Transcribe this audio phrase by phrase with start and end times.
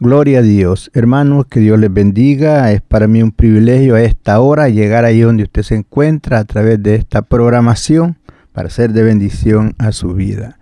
[0.00, 0.92] Gloria a Dios.
[0.94, 2.70] Hermanos, que Dios les bendiga.
[2.70, 6.44] Es para mí un privilegio a esta hora llegar ahí donde usted se encuentra a
[6.44, 8.16] través de esta programación
[8.52, 10.60] para ser de bendición a su vida.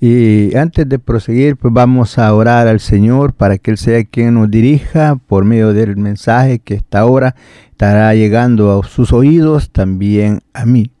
[0.00, 4.34] Y antes de proseguir, pues vamos a orar al Señor para que Él sea quien
[4.34, 7.34] nos dirija por medio del mensaje que esta hora
[7.72, 10.92] estará llegando a sus oídos, también a mí.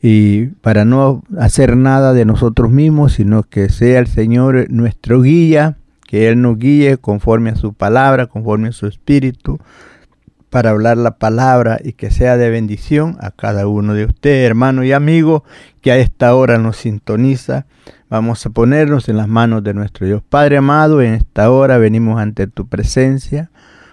[0.00, 5.76] Y para no hacer nada de nosotros mismos, sino que sea el Señor nuestro guía,
[6.06, 9.58] que Él nos guíe conforme a su palabra, conforme a su espíritu,
[10.50, 14.84] para hablar la palabra y que sea de bendición a cada uno de ustedes, hermano
[14.84, 15.44] y amigo,
[15.82, 17.66] que a esta hora nos sintoniza.
[18.08, 20.22] Vamos a ponernos en las manos de nuestro Dios.
[20.26, 23.50] Padre amado, en esta hora venimos ante tu presencia,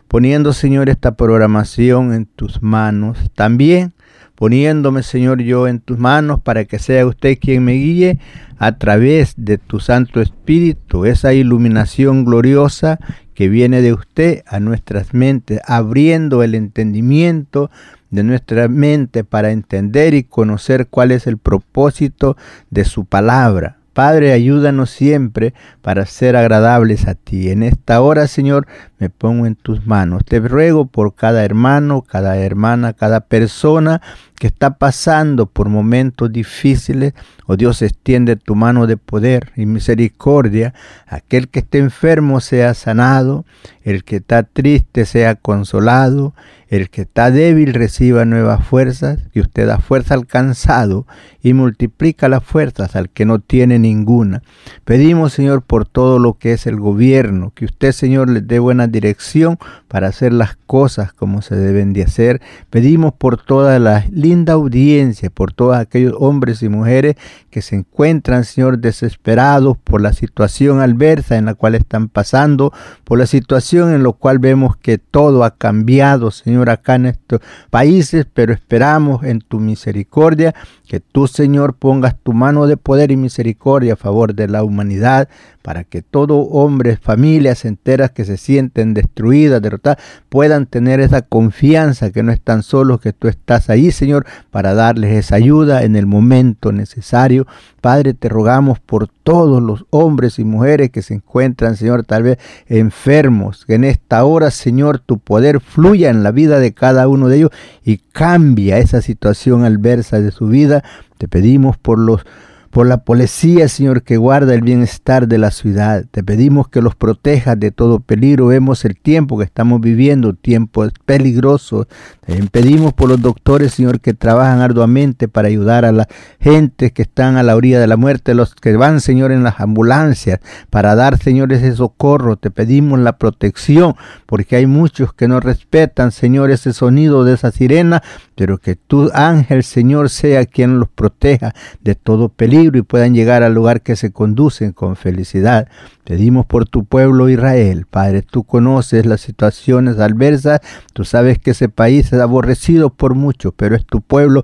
[0.08, 3.18] poniendo, Señor, esta programación en tus manos.
[3.34, 3.94] También
[4.44, 8.20] poniéndome, Señor, yo en tus manos para que sea usted quien me guíe
[8.58, 13.00] a través de tu Santo Espíritu, esa iluminación gloriosa
[13.36, 17.72] que viene de usted a nuestras mentes, abriendo el entendimiento
[18.10, 22.36] de nuestra mente para entender y conocer cuál es el propósito
[22.70, 23.78] de su palabra.
[23.94, 27.50] Padre, ayúdanos siempre para ser agradables a ti.
[27.50, 28.68] En esta hora, Señor,
[29.04, 30.24] me pongo en tus manos.
[30.24, 34.02] Te ruego por cada hermano, cada hermana, cada persona
[34.44, 37.14] que está pasando por momentos difíciles.
[37.46, 40.74] Oh Dios, extiende tu mano de poder y misericordia.
[41.08, 43.46] Aquel que esté enfermo sea sanado.
[43.84, 46.34] El que está triste sea consolado.
[46.68, 49.20] El que está débil reciba nuevas fuerzas.
[49.34, 51.06] Que usted da fuerza al cansado
[51.42, 54.42] y multiplica las fuerzas al que no tiene ninguna.
[54.84, 57.54] Pedimos, Señor, por todo lo que es el gobierno.
[57.56, 59.58] Que usted, Señor, les dé buena dirección
[59.90, 62.42] para hacer las cosas como se deben de hacer.
[62.70, 67.16] Pedimos por toda la linda audiencia, por todos aquellos hombres y mujeres
[67.50, 72.72] que se encuentran, Señor, desesperados por la situación adversa en la cual están pasando,
[73.04, 77.42] por la situación en la cual vemos que todo ha cambiado, Señor, acá en estos
[77.70, 80.56] países, pero esperamos en tu misericordia
[80.88, 85.28] que tú, Señor, pongas tu mano de poder y misericordia a favor de la humanidad,
[85.62, 90.00] para que todo hombre, familias enteras que se sientan sienten destruidas, derrotadas,
[90.30, 95.12] puedan tener esa confianza que no están solos, que tú estás ahí, Señor, para darles
[95.14, 97.46] esa ayuda en el momento necesario.
[97.82, 102.38] Padre, te rogamos por todos los hombres y mujeres que se encuentran, Señor, tal vez
[102.68, 107.28] enfermos, que en esta hora, Señor, tu poder fluya en la vida de cada uno
[107.28, 107.52] de ellos
[107.84, 110.84] y cambia esa situación adversa de su vida.
[111.18, 112.26] Te pedimos por los
[112.74, 116.06] por la policía, Señor, que guarda el bienestar de la ciudad.
[116.10, 118.48] Te pedimos que los protejas de todo peligro.
[118.48, 121.88] Vemos el tiempo que estamos viviendo, tiempo peligroso.
[122.26, 126.08] Te pedimos por los doctores, Señor, que trabajan arduamente para ayudar a la
[126.40, 129.60] gente que están a la orilla de la muerte, los que van, Señor, en las
[129.60, 130.40] ambulancias,
[130.72, 132.38] para dar, Señor, ese socorro.
[132.38, 133.94] Te pedimos la protección,
[134.26, 138.02] porque hay muchos que no respetan, Señor, ese sonido de esa sirena,
[138.34, 143.44] pero que tu ángel, Señor, sea quien los proteja de todo peligro y puedan llegar
[143.44, 145.68] al lugar que se conducen con felicidad.
[146.04, 150.62] Pedimos por tu pueblo Israel, Padre, tú conoces las situaciones adversas,
[150.94, 154.44] tú sabes que ese país es aborrecido por muchos, pero es tu pueblo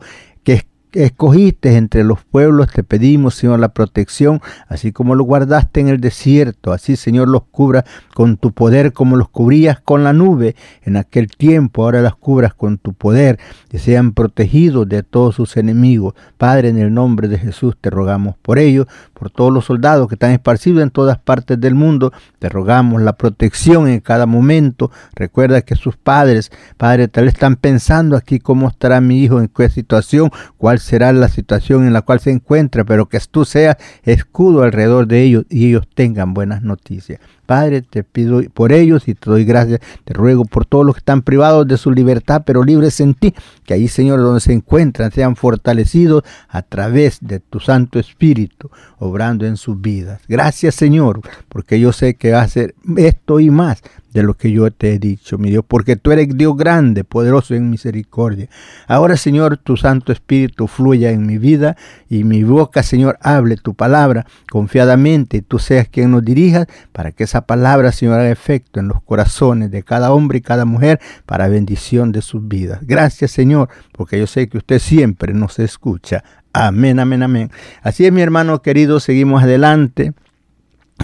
[0.94, 6.02] escogiste entre los pueblos, te pedimos, Señor, la protección, así como lo guardaste en el
[6.02, 10.98] desierto, así, Señor, los cubra con tu poder, como los cubrías con la nube en
[10.98, 13.40] aquel tiempo, ahora las cubras con tu poder,
[13.70, 16.16] que sean protegidos de todos sus enemigos.
[16.38, 18.88] Padre, en el nombre de Jesús te rogamos por ellos,
[19.20, 23.14] por todos los soldados que están esparcidos en todas partes del mundo, te rogamos la
[23.14, 24.92] protección en cada momento.
[25.14, 29.50] Recuerda que sus padres, Padre, tal vez están pensando aquí cómo estará mi hijo, en
[29.50, 33.76] qué situación, cuál será la situación en la cual se encuentra, pero que tú seas
[34.04, 37.20] escudo alrededor de ellos y ellos tengan buenas noticias.
[37.50, 39.80] Padre, te pido por ellos y te doy gracias.
[40.06, 43.34] Te ruego por todos los que están privados de su libertad, pero libres en ti.
[43.66, 48.70] Que ahí, Señor, donde se encuentran, sean fortalecidos a través de tu Santo Espíritu,
[49.00, 50.22] obrando en sus vidas.
[50.28, 53.82] Gracias, Señor, porque yo sé que va a hacer esto y más
[54.14, 57.54] de lo que yo te he dicho, mi Dios, porque tú eres Dios grande, poderoso
[57.54, 58.50] en misericordia.
[58.88, 61.78] Ahora, Señor, tu Santo Espíritu fluya en mi vida
[62.10, 67.24] y mi boca, Señor, hable tu palabra confiadamente, tú seas quien nos dirija para que
[67.24, 71.48] esa palabra, Señor, haga efecto en los corazones de cada hombre y cada mujer para
[71.48, 72.80] bendición de sus vidas.
[72.82, 76.24] Gracias, Señor, porque yo sé que usted siempre nos escucha.
[76.52, 77.52] Amén, amén, amén.
[77.84, 80.14] Así es, mi hermano querido, seguimos adelante.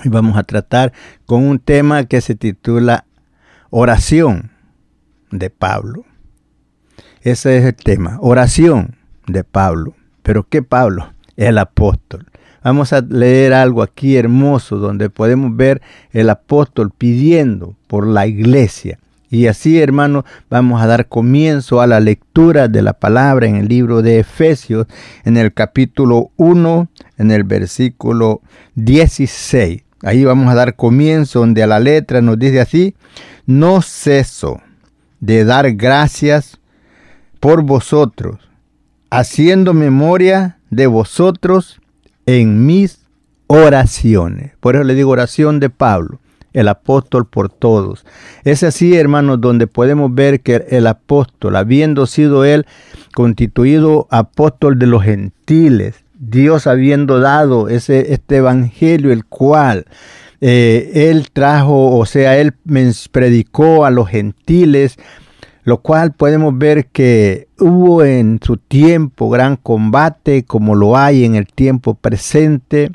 [0.04, 0.94] Y vamos a tratar
[1.26, 3.06] con un tema que se titula
[3.70, 4.52] Oración
[5.32, 6.06] de Pablo.
[7.22, 8.98] Ese es el tema, oración
[9.28, 9.96] de Pablo.
[10.22, 11.14] Pero ¿qué Pablo?
[11.38, 12.28] El apóstol.
[12.64, 15.82] Vamos a leer algo aquí hermoso donde podemos ver
[16.12, 19.00] el apóstol pidiendo por la iglesia.
[19.30, 23.68] Y así, hermano, vamos a dar comienzo a la lectura de la palabra en el
[23.68, 24.88] libro de Efesios,
[25.26, 26.88] en el capítulo 1,
[27.18, 28.42] en el versículo
[28.76, 29.85] 16.
[30.06, 32.94] Ahí vamos a dar comienzo donde a la letra nos dice así,
[33.48, 34.62] no ceso
[35.20, 36.60] de dar gracias
[37.40, 38.38] por vosotros,
[39.10, 41.82] haciendo memoria de vosotros
[42.28, 43.00] en mis
[43.48, 44.52] oraciones.
[44.60, 46.20] Por eso le digo oración de Pablo,
[46.54, 48.06] el apóstol por todos.
[48.44, 52.68] Es así, hermanos, donde podemos ver que el apóstol, habiendo sido él
[53.16, 59.86] constituido apóstol de los gentiles, Dios habiendo dado ese, este evangelio, el cual
[60.42, 62.54] eh, Él trajo, o sea, Él
[63.12, 64.98] predicó a los gentiles,
[65.64, 71.36] lo cual podemos ver que hubo en su tiempo gran combate, como lo hay en
[71.36, 72.92] el tiempo presente,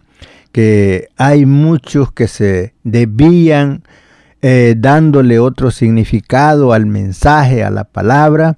[0.52, 3.82] que hay muchos que se debían
[4.42, 8.56] eh, dándole otro significado al mensaje, a la palabra,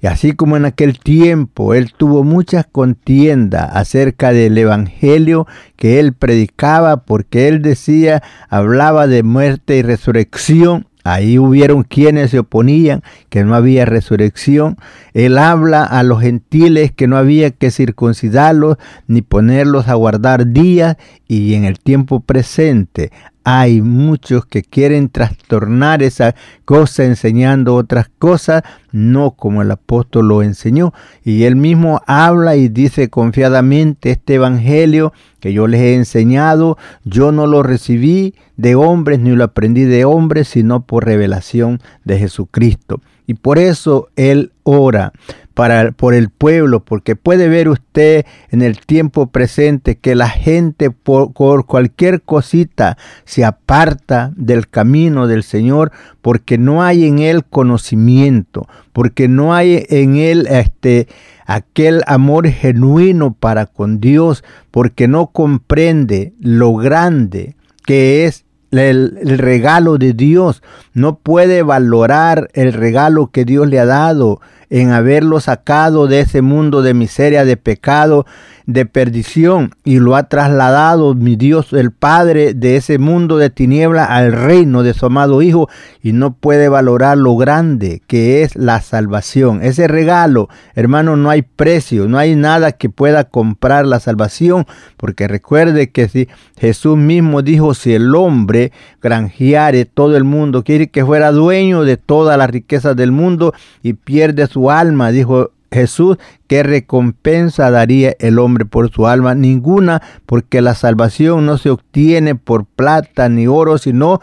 [0.00, 6.12] y así como en aquel tiempo él tuvo muchas contiendas acerca del evangelio que él
[6.12, 13.44] predicaba, porque él decía, hablaba de muerte y resurrección, Ahí hubieron quienes se oponían, que
[13.44, 14.78] no había resurrección.
[15.12, 20.96] Él habla a los gentiles que no había que circuncidarlos ni ponerlos a guardar días
[21.28, 23.12] y en el tiempo presente
[23.44, 26.34] hay muchos que quieren trastornar esa
[26.64, 30.94] cosa enseñando otras cosas, no como el apóstol lo enseñó.
[31.22, 37.30] Y él mismo habla y dice confiadamente, este evangelio que yo les he enseñado, yo
[37.30, 43.02] no lo recibí de hombres ni lo aprendí de hombres, sino por revelación de Jesucristo.
[43.26, 45.12] Y por eso él ora
[45.54, 50.90] para, por el pueblo, porque puede ver usted en el tiempo presente que la gente
[50.90, 51.32] por,
[51.66, 59.28] cualquier cosita se aparta del camino del Señor, porque no hay en él conocimiento, porque
[59.28, 61.08] no hay en él este
[61.46, 68.44] aquel amor genuino para con Dios, porque no comprende lo grande que es
[68.82, 74.40] el, regalo de Dios, no puede valorar el regalo que Dios le ha dado
[74.74, 78.26] en haberlo sacado de ese mundo de miseria, de pecado,
[78.66, 84.04] de perdición y lo ha trasladado, mi Dios, el Padre, de ese mundo de tiniebla
[84.04, 85.68] al reino de su amado Hijo
[86.02, 89.62] y no puede valorar lo grande que es la salvación.
[89.62, 94.66] Ese regalo, hermano, no hay precio, no hay nada que pueda comprar la salvación,
[94.96, 96.28] porque recuerde que si
[96.58, 101.96] Jesús mismo dijo, si el hombre granjeare todo el mundo, quiere que fuera dueño de
[101.96, 103.52] todas las riquezas del mundo
[103.82, 106.16] y pierde su alma, dijo Jesús,
[106.46, 109.34] ¿qué recompensa daría el hombre por su alma?
[109.34, 114.20] Ninguna, porque la salvación no se obtiene por plata ni oro, sino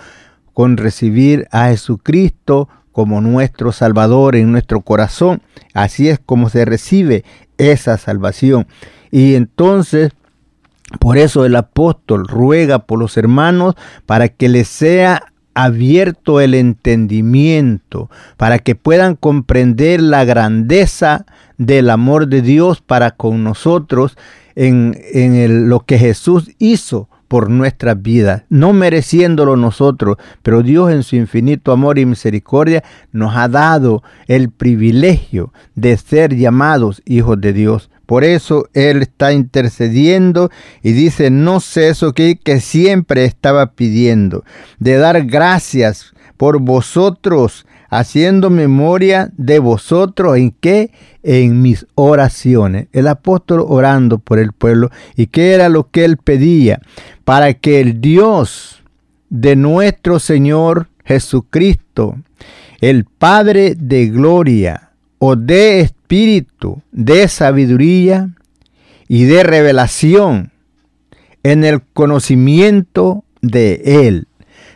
[0.53, 5.41] con recibir a Jesucristo como nuestro Salvador en nuestro corazón.
[5.73, 7.23] Así es como se recibe
[7.57, 8.67] esa salvación.
[9.11, 10.11] Y entonces,
[10.99, 18.09] por eso el apóstol ruega por los hermanos para que les sea abierto el entendimiento
[18.37, 21.25] para que puedan comprender la grandeza
[21.57, 24.17] del amor de Dios para con nosotros
[24.55, 31.01] en, en lo que Jesús hizo por nuestras vidas, no mereciéndolo nosotros, pero Dios en
[31.01, 32.83] su infinito amor y misericordia
[33.13, 37.89] nos ha dado el privilegio de ser llamados hijos de Dios.
[38.05, 40.51] Por eso Él está intercediendo
[40.83, 44.43] y dice, no sé eso que, que siempre estaba pidiendo,
[44.79, 50.89] de dar gracias por vosotros, haciendo memoria de vosotros en qué?
[51.21, 52.87] En mis oraciones.
[52.93, 54.89] El apóstol orando por el pueblo.
[55.15, 56.81] ¿Y qué era lo que él pedía?
[57.23, 58.81] Para que el Dios
[59.29, 62.17] de nuestro Señor Jesucristo,
[62.79, 64.91] el Padre de gloria,
[65.23, 68.29] o de espíritu, de sabiduría
[69.07, 70.51] y de revelación
[71.43, 74.27] en el conocimiento de Él.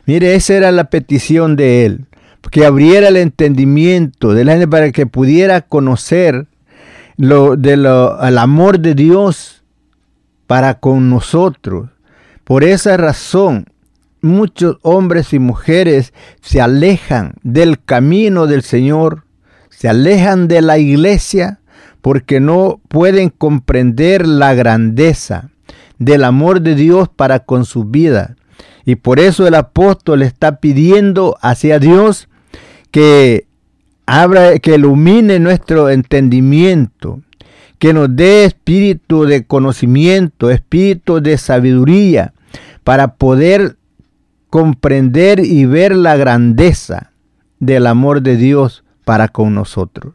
[0.06, 2.06] Mire, esa era la petición de Él,
[2.52, 6.48] que abriera el entendimiento de la gente para que pudiera conocer
[7.18, 9.64] lo, de lo, el amor de Dios
[10.48, 11.90] para con nosotros.
[12.44, 13.66] Por esa razón,
[14.22, 19.26] muchos hombres y mujeres se alejan del camino del Señor
[19.76, 21.60] se alejan de la iglesia
[22.02, 25.50] porque no pueden comprender la grandeza
[26.00, 28.36] del amor de Dios para con su vida.
[28.86, 32.30] Y por eso el apóstol está pidiendo hacia Dios
[32.96, 33.46] que
[34.06, 37.20] abra, que ilumine nuestro entendimiento,
[37.78, 42.32] que nos dé espíritu de conocimiento, espíritu de sabiduría,
[42.86, 43.76] para poder
[44.50, 47.12] comprender y ver la grandeza
[47.60, 50.14] del amor de Dios para con nosotros.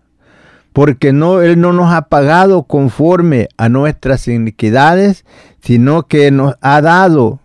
[0.73, 5.27] Porque no, Él no nos ha pagado conforme a nuestras iniquidades,
[5.61, 7.41] sino que nos ha dado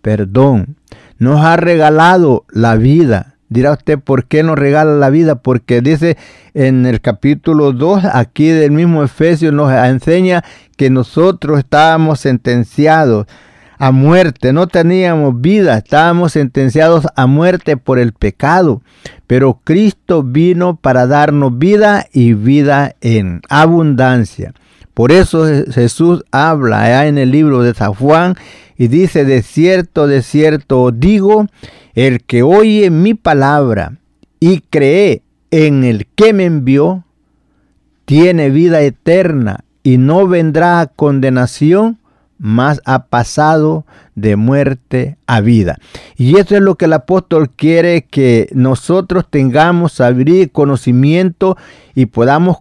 [0.00, 0.76] perdón,
[1.18, 3.34] nos ha regalado la vida.
[3.48, 5.36] Dirá usted, ¿por qué nos regala la vida?
[5.36, 6.16] Porque dice
[6.54, 10.42] en el capítulo 2, aquí del mismo Efesios, nos enseña
[10.76, 13.26] que nosotros estábamos sentenciados
[13.78, 18.82] a muerte, no teníamos vida, estábamos sentenciados a muerte por el pecado,
[19.26, 24.54] pero Cristo vino para darnos vida y vida en abundancia.
[24.94, 28.34] Por eso Jesús habla en el libro de San Juan
[28.78, 31.46] y dice, de cierto, de cierto digo,
[31.94, 33.98] el que oye mi palabra
[34.40, 37.04] y cree en el que me envió,
[38.04, 41.98] tiene vida eterna y no vendrá a condenación,
[42.38, 45.78] más ha pasado de muerte a vida.
[46.16, 51.56] Y eso es lo que el apóstol quiere que nosotros tengamos abrir conocimiento
[51.94, 52.58] y podamos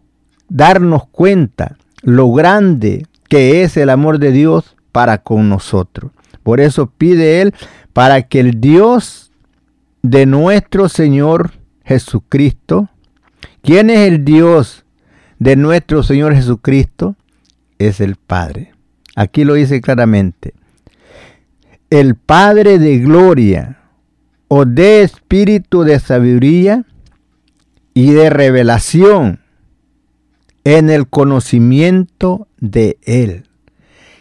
[0.48, 6.13] darnos cuenta lo grande que es el amor de Dios para con nosotros.
[6.41, 7.53] Por eso pide él
[7.91, 9.29] para que el Dios
[10.03, 11.51] de nuestro Señor
[11.83, 12.87] Jesucristo,
[13.61, 14.85] ¿quién es el Dios
[15.37, 17.17] de nuestro Señor Jesucristo?
[17.77, 18.71] Es el Padre.
[19.17, 20.53] Aquí lo dice claramente.
[21.89, 23.79] El Padre de gloria
[24.47, 26.85] o de espíritu de sabiduría
[27.93, 29.41] y de revelación
[30.63, 33.44] en el conocimiento de Él.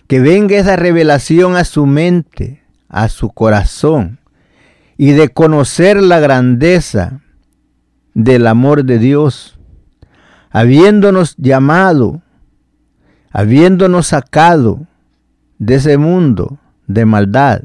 [0.06, 4.18] Que venga esa revelación a su mente, a su corazón,
[4.96, 7.20] y de conocer la grandeza
[8.14, 9.58] del amor de Dios,
[10.50, 12.22] habiéndonos llamado
[13.34, 14.86] habiéndonos sacado
[15.58, 17.62] de ese mundo de maldad,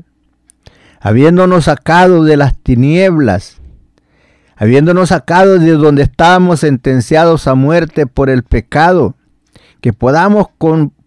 [0.99, 3.61] habiéndonos sacado de las tinieblas,
[4.55, 9.15] habiéndonos sacado de donde estábamos sentenciados a muerte por el pecado,
[9.79, 10.47] que podamos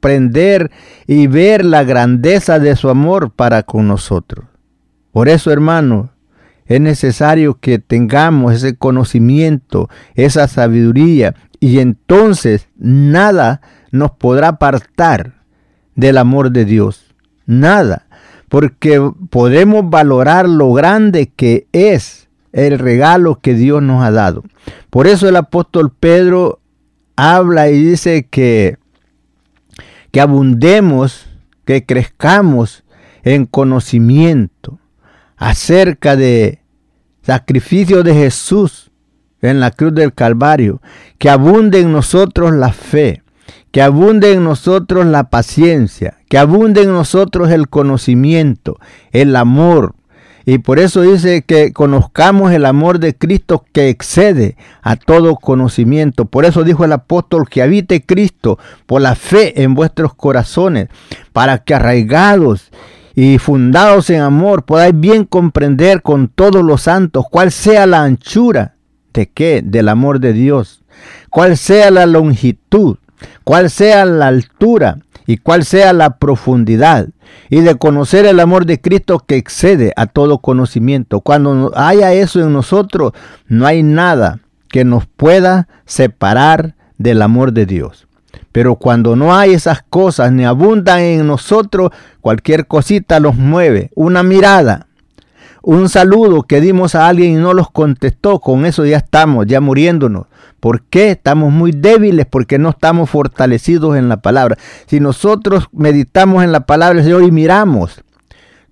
[0.03, 0.73] comprender
[1.07, 4.47] y ver la grandeza de su amor para con nosotros.
[5.13, 6.11] Por eso, hermano,
[6.67, 13.61] es necesario que tengamos ese conocimiento, esa sabiduría, y entonces nada
[13.93, 15.35] nos podrá apartar
[15.95, 17.15] del amor de Dios.
[17.47, 18.07] Nada.
[18.49, 24.43] Porque podemos valorar lo grande que es el regalo que Dios nos ha dado.
[24.91, 26.61] Por eso el apóstol Pedro
[27.17, 28.82] habla y dice que,
[30.13, 31.27] que abundemos,
[31.65, 32.85] que crezcamos
[33.25, 34.79] en conocimiento
[35.37, 36.63] acerca de
[37.23, 38.91] sacrificio de Jesús
[39.41, 40.81] en la cruz del Calvario,
[41.19, 43.23] que abunde en nosotros la fe,
[43.73, 48.79] que abunde en nosotros la paciencia, que abunde en nosotros el conocimiento,
[49.11, 49.95] el amor.
[50.45, 56.25] Y por eso dice que conozcamos el amor de Cristo que excede a todo conocimiento.
[56.25, 60.89] Por eso dijo el apóstol que habite Cristo por la fe en vuestros corazones,
[61.33, 62.71] para que arraigados
[63.15, 68.77] y fundados en amor, podáis bien comprender con todos los santos cuál sea la anchura
[69.13, 70.83] de qué, del amor de Dios,
[71.31, 72.97] cuál sea la longitud,
[73.45, 74.99] cuál sea la altura
[75.33, 77.09] y cuál sea la profundidad,
[77.49, 81.23] y de conocer el amor de Cristo que excede a todo conocimiento.
[81.23, 83.13] Cuando haya eso en nosotros,
[83.49, 88.07] no hay nada que nos pueda separar del amor de Dios.
[88.53, 93.91] Pero cuando no hay esas cosas ni abundan en nosotros, cualquier cosita los mueve.
[93.95, 94.87] Una mirada,
[95.63, 99.61] un saludo que dimos a alguien y no los contestó, con eso ya estamos, ya
[99.61, 100.27] muriéndonos.
[100.61, 101.11] ¿Por qué?
[101.11, 104.57] Estamos muy débiles porque no estamos fortalecidos en la palabra.
[104.87, 108.03] Si nosotros meditamos en la palabra del Señor y miramos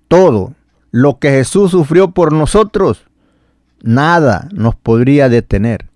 [0.09, 0.55] todo
[0.91, 3.05] lo que Jesús sufrió por nosotros,
[3.83, 5.87] nada nos podría detener.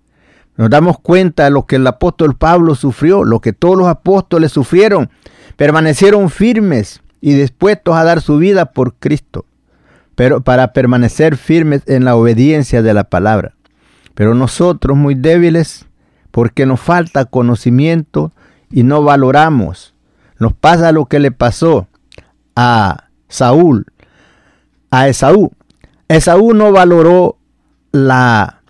[0.57, 4.51] Nos damos cuenta de lo que el apóstol Pablo sufrió, lo que todos los apóstoles
[4.51, 5.09] sufrieron.
[5.57, 9.45] Permanecieron firmes y dispuestos a dar su vida por Cristo,
[10.15, 13.53] pero para permanecer firmes en la obediencia de la palabra.
[14.13, 15.85] Pero nosotros muy débiles,
[16.31, 18.31] porque nos falta conocimiento
[18.71, 19.93] y no valoramos.
[20.39, 21.87] Nos pasa lo que le pasó
[22.55, 23.85] a Saúl,
[24.91, 25.51] a Esaú.
[26.07, 27.37] Esaú no valoró
[27.91, 28.61] la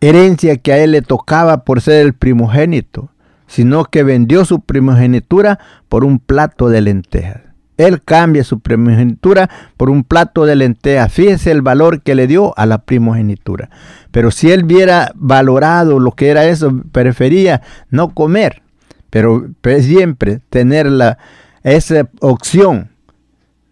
[0.00, 3.10] herencia que a él le tocaba por ser el primogénito,
[3.46, 7.51] sino que vendió su primogenitura por un plato de lentejas.
[7.76, 11.12] Él cambia su primogenitura por un plato de lentejas.
[11.12, 13.70] Fíjese el valor que le dio a la primogenitura.
[14.10, 18.62] Pero si él hubiera valorado lo que era eso, prefería no comer,
[19.10, 19.46] pero
[19.80, 21.18] siempre tener la,
[21.62, 22.90] esa opción,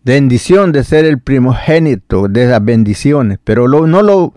[0.03, 4.35] bendición de ser el primogénito de las bendiciones, pero no lo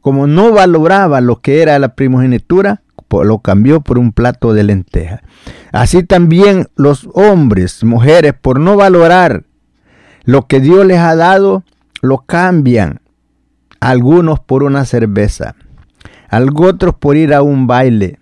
[0.00, 5.22] como no valoraba lo que era la primogenitura, lo cambió por un plato de lenteja.
[5.72, 9.44] Así también los hombres, mujeres, por no valorar
[10.24, 11.64] lo que Dios les ha dado,
[12.02, 13.00] lo cambian.
[13.80, 15.54] Algunos por una cerveza,
[16.28, 18.18] algunos otros por ir a un baile,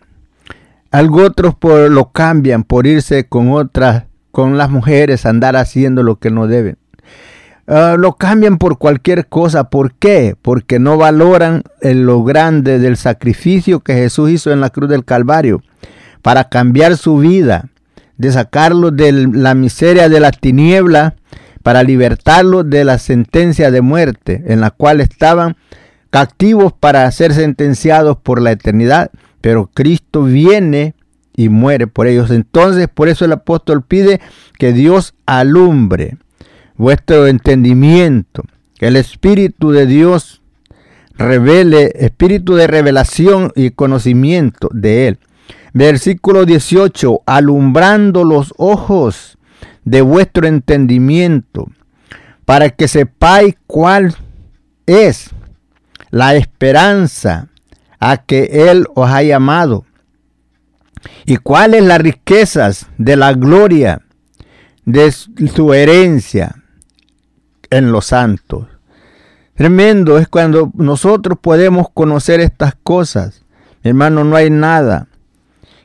[0.91, 6.17] algunos otros por, lo cambian por irse con otras, con las mujeres, andar haciendo lo
[6.17, 6.77] que no deben.
[7.69, 9.71] Ah, lo cambian por cualquier cosa.
[9.71, 10.37] ¿Por qué?
[10.41, 15.63] Porque no valoran lo grande del sacrificio que Jesús hizo en la cruz del Calvario
[16.23, 17.69] para cambiar su vida,
[18.17, 21.17] de sacarlo de la miseria de la tiniebla,
[21.63, 25.57] para libertarlo de la sentencia de muerte en la cual estaban
[26.11, 29.11] captivos para ser sentenciados por la eternidad.
[29.41, 30.95] Pero Cristo viene
[31.35, 32.31] y muere por ellos.
[32.31, 34.21] Entonces, por eso el apóstol pide
[34.59, 36.17] que Dios alumbre
[36.77, 38.43] vuestro entendimiento,
[38.79, 40.43] el Espíritu de Dios
[41.17, 45.19] revele, espíritu de revelación y conocimiento de Él.
[45.73, 49.39] Versículo 18, alumbrando los ojos
[49.85, 51.71] de vuestro entendimiento,
[52.45, 54.15] para que sepáis cuál
[54.87, 55.31] es
[56.11, 57.49] la esperanza
[57.99, 59.85] a que Él os ha llamado,
[61.25, 64.03] y cuáles las riquezas de la gloria
[64.85, 66.63] de su herencia
[67.79, 68.67] en los santos.
[69.55, 73.43] Tremendo es cuando nosotros podemos conocer estas cosas.
[73.83, 75.09] Hermano, no hay nada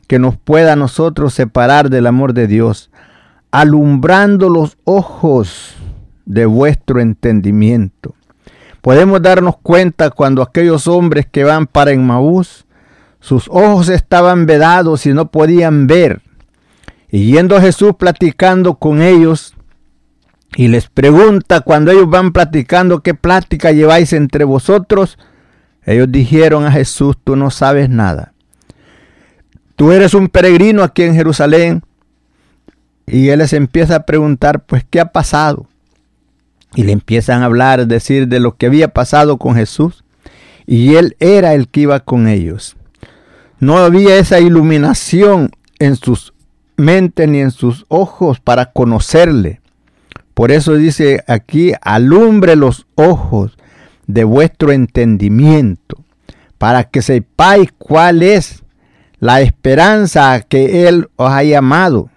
[0.07, 2.91] que nos pueda a nosotros separar del amor de Dios,
[3.49, 5.75] alumbrando los ojos
[6.25, 8.13] de vuestro entendimiento.
[8.81, 12.65] Podemos darnos cuenta cuando aquellos hombres que van para Emmaús,
[13.21, 16.21] sus ojos estaban vedados y no podían ver.
[17.09, 19.55] Y yendo Jesús platicando con ellos,
[20.55, 25.17] y les pregunta cuando ellos van platicando qué plática lleváis entre vosotros,
[25.85, 28.33] ellos dijeron a Jesús, tú no sabes nada.
[29.75, 31.83] Tú eres un peregrino aquí en Jerusalén.
[33.07, 35.67] Y él les empieza a preguntar, pues, ¿qué ha pasado?
[36.75, 40.03] Y le empiezan a hablar, decir de lo que había pasado con Jesús.
[40.67, 42.75] Y él era el que iba con ellos.
[43.59, 46.33] No había esa iluminación en sus
[46.77, 49.60] mentes ni en sus ojos para conocerle.
[50.33, 53.57] Por eso dice aquí, alumbre los ojos
[54.07, 56.03] de vuestro entendimiento,
[56.57, 58.63] para que sepáis cuál es
[59.19, 62.09] la esperanza a que Él os ha llamado.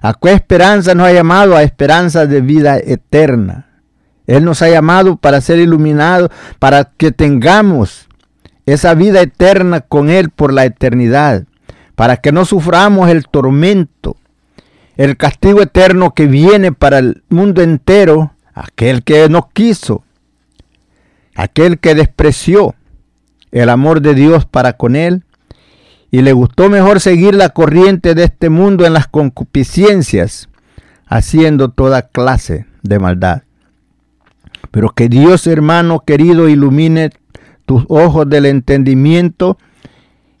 [0.00, 1.56] ¿A qué esperanza nos ha llamado?
[1.56, 3.68] A esperanza de vida eterna.
[4.26, 8.08] Él nos ha llamado para ser iluminados, para que tengamos
[8.66, 11.44] esa vida eterna con Él por la eternidad,
[11.94, 14.16] para que no suframos el tormento,
[14.96, 20.04] el castigo eterno que viene para el mundo entero, aquel que no quiso,
[21.34, 22.74] aquel que despreció
[23.50, 25.24] el amor de Dios para con Él,
[26.10, 30.48] y le gustó mejor seguir la corriente de este mundo en las concupiscencias,
[31.06, 33.42] haciendo toda clase de maldad.
[34.70, 37.10] Pero que Dios, hermano querido, ilumine
[37.64, 39.58] tus ojos del entendimiento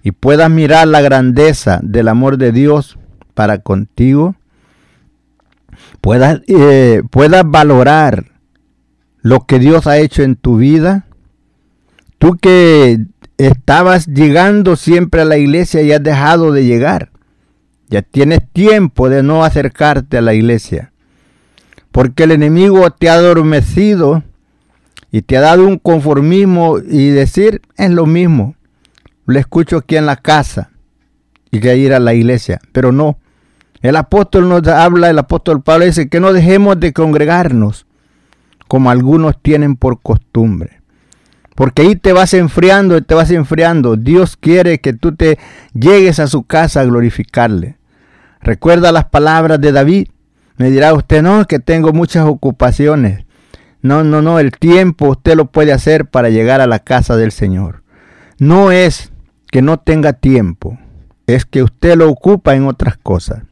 [0.02, 2.98] y puedas mirar la grandeza del amor de Dios
[3.34, 4.34] para contigo,
[6.00, 8.32] puedas, eh, puedas valorar
[9.22, 11.06] lo que Dios ha hecho en tu vida.
[12.18, 12.98] Tú que
[13.38, 17.10] estabas llegando siempre a la iglesia y has dejado de llegar.
[17.88, 20.92] Ya tienes tiempo de no acercarte a la iglesia.
[21.90, 24.22] Porque el enemigo te ha adormecido
[25.10, 28.56] y te ha dado un conformismo y decir es lo mismo.
[29.26, 30.70] Lo escucho aquí en la casa
[31.50, 32.60] y que ir a la iglesia.
[32.72, 33.18] Pero no.
[33.82, 37.86] El apóstol nos habla, el apóstol Pablo dice que no dejemos de congregarnos
[38.68, 40.82] como algunos tienen por costumbre
[41.54, 43.96] porque ahí te vas enfriando te vas enfriando.
[43.96, 45.38] Dios quiere que tú te
[45.74, 47.76] llegues a su casa a glorificarle.
[48.40, 50.08] Recuerda las palabras de David.
[50.56, 53.24] Me dirá usted, no, que tengo muchas ocupaciones.
[53.80, 57.32] No, no, no, el tiempo usted lo puede hacer para llegar a la casa del
[57.32, 57.82] Señor.
[58.38, 59.12] No es
[59.50, 60.78] que no tenga tiempo,
[61.26, 63.42] es que usted lo ocupa en otras cosas.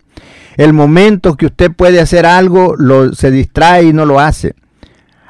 [0.61, 4.55] El momento que usted puede hacer algo, lo, se distrae y no lo hace.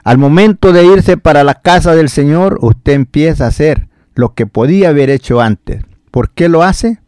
[0.03, 4.47] Al momento de irse para la casa del Señor, usted empieza a hacer lo que
[4.47, 5.85] podía haber hecho antes.
[6.11, 6.99] ¿Por qué lo hace?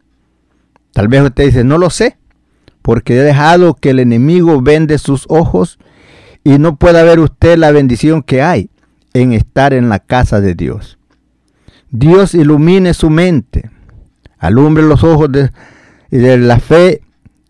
[0.93, 2.15] Tal vez usted dice, no lo sé,
[2.81, 5.77] porque he dejado que el enemigo vende sus ojos
[6.45, 8.69] y no pueda ver usted la bendición que hay
[9.13, 10.97] en estar en la casa de Dios.
[11.91, 13.69] Dios ilumine su mente,
[14.37, 15.51] alumbre los ojos de,
[16.09, 17.01] de la fe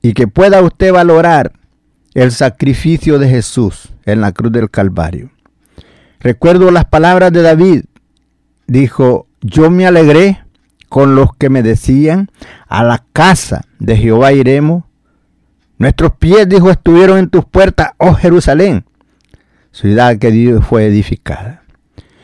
[0.04, 1.54] y que pueda usted valorar
[2.13, 5.32] el sacrificio de Jesús en la cruz del Calvario.
[6.20, 7.86] Recuerdo las palabras de David.
[8.68, 10.44] Dijo, yo me alegré
[10.89, 12.30] con los que me decían,
[12.68, 14.84] a la casa de Jehová iremos.
[15.78, 18.86] Nuestros pies, dijo, estuvieron en tus puertas, oh Jerusalén,
[19.72, 21.63] ciudad que Dios fue edificada.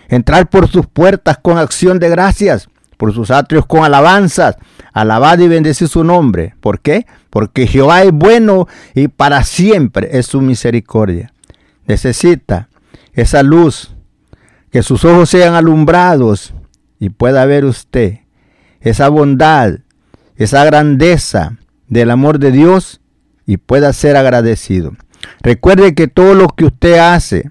[0.10, 4.58] Entrar por sus puertas con acción de gracias, por sus atrios con alabanzas,
[4.92, 6.56] alabad y bendecir su nombre.
[6.60, 7.06] ¿Por qué?
[7.30, 11.34] Porque Jehová es bueno y para siempre es su misericordia.
[11.88, 12.70] Necesita
[13.14, 13.96] esa luz,
[14.72, 16.54] que sus ojos sean alumbrados
[17.00, 18.20] y pueda ver usted
[18.82, 19.80] esa bondad,
[20.36, 23.02] esa grandeza del amor de Dios
[23.46, 24.94] y pueda ser agradecido.
[25.42, 27.50] Recuerde que todo lo que usted hace,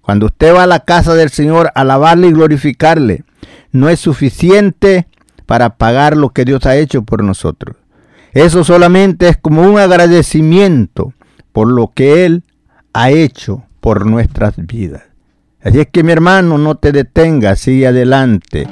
[0.00, 3.24] cuando usted va a la casa del Señor a alabarle y glorificarle,
[3.72, 5.08] no es suficiente
[5.46, 7.76] para pagar lo que Dios ha hecho por nosotros.
[8.32, 11.12] Eso solamente es como un agradecimiento
[11.52, 12.44] por lo que Él
[12.92, 15.02] ha hecho por nuestras vidas.
[15.62, 18.68] Así es que mi hermano, no te detengas, sigue adelante.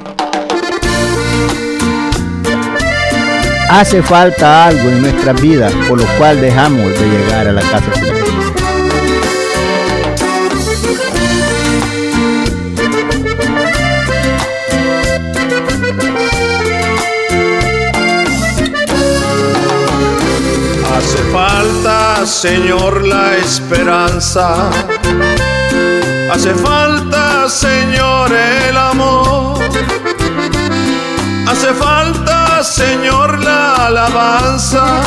[3.70, 7.90] Hace falta algo en nuestras vidas por lo cual dejamos de llegar a la casa
[8.00, 8.37] de
[22.26, 24.70] Señor, la esperanza.
[26.32, 29.58] Hace falta, Señor, el amor.
[31.46, 35.00] Hace falta, Señor, la alabanza.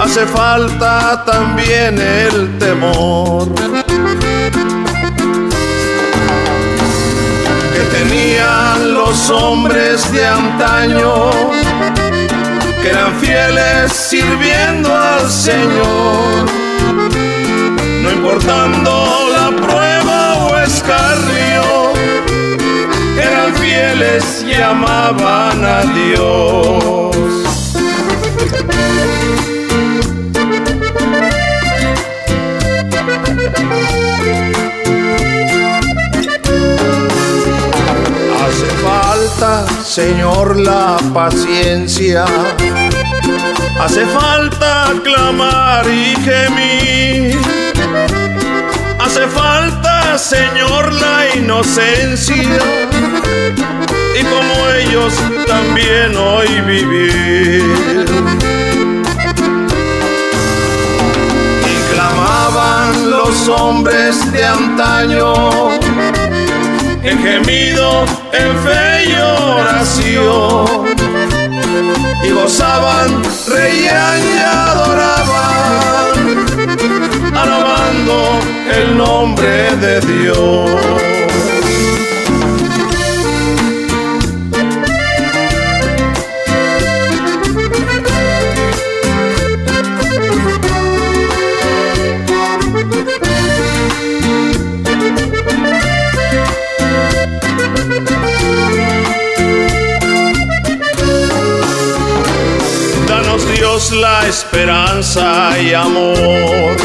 [0.00, 3.48] Hace falta también el temor.
[7.72, 11.65] Que tenían los hombres de antaño
[12.90, 16.46] eran fieles sirviendo al Señor,
[18.02, 21.92] no importando la prueba o escarrio,
[23.20, 26.85] eran fieles y amaban a Dios.
[39.96, 42.26] Señor, la paciencia.
[43.80, 47.40] Hace falta clamar y gemir.
[48.98, 52.58] Hace falta, Señor, la inocencia.
[54.20, 55.14] Y como ellos
[55.46, 58.04] también hoy vivir.
[61.72, 65.70] Y clamaban los hombres de antaño
[67.06, 70.86] en gemido, en fe y oración.
[72.24, 76.16] Y gozaban, reían y adoraban,
[77.34, 78.40] alabando
[78.76, 81.15] el nombre de Dios.
[103.92, 106.76] La esperanza y amor.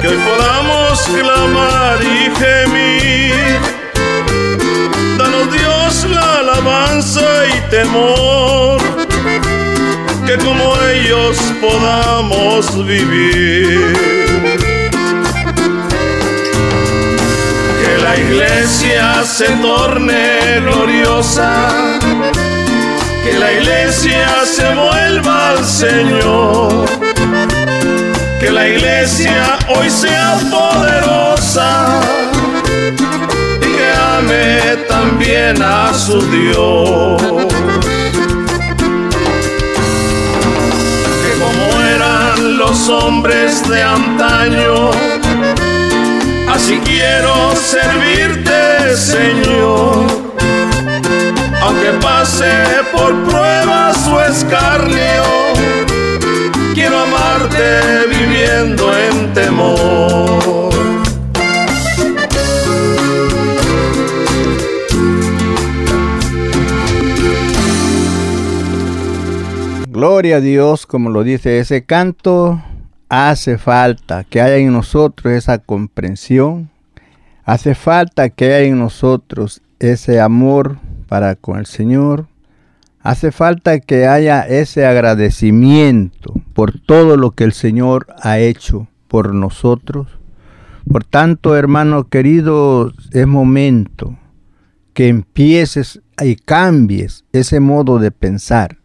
[0.00, 3.58] Que hoy podamos clamar y gemir.
[5.18, 8.80] Danos Dios la alabanza y temor.
[10.26, 13.96] Que como ellos podamos vivir.
[17.80, 22.00] Que la iglesia se torne gloriosa
[23.24, 24.93] que la iglesia se al
[25.74, 26.86] Señor,
[28.38, 32.00] que la iglesia hoy sea poderosa
[33.60, 37.20] y que ame también a su Dios.
[41.22, 44.92] Que como eran los hombres de antaño,
[46.54, 50.24] así quiero servirte, Señor
[51.64, 52.52] aunque pase
[52.92, 55.24] por pruebas o escarnio,
[56.74, 60.70] quiero amarte viviendo en temor.
[69.88, 72.62] Gloria a Dios, como lo dice ese canto,
[73.08, 76.68] hace falta que haya en nosotros esa comprensión,
[77.44, 82.26] hace falta que haya en nosotros ese amor para con el Señor,
[83.00, 89.34] hace falta que haya ese agradecimiento por todo lo que el Señor ha hecho por
[89.34, 90.08] nosotros.
[90.90, 94.16] Por tanto, hermano querido, es momento
[94.92, 98.78] que empieces y cambies ese modo de pensar.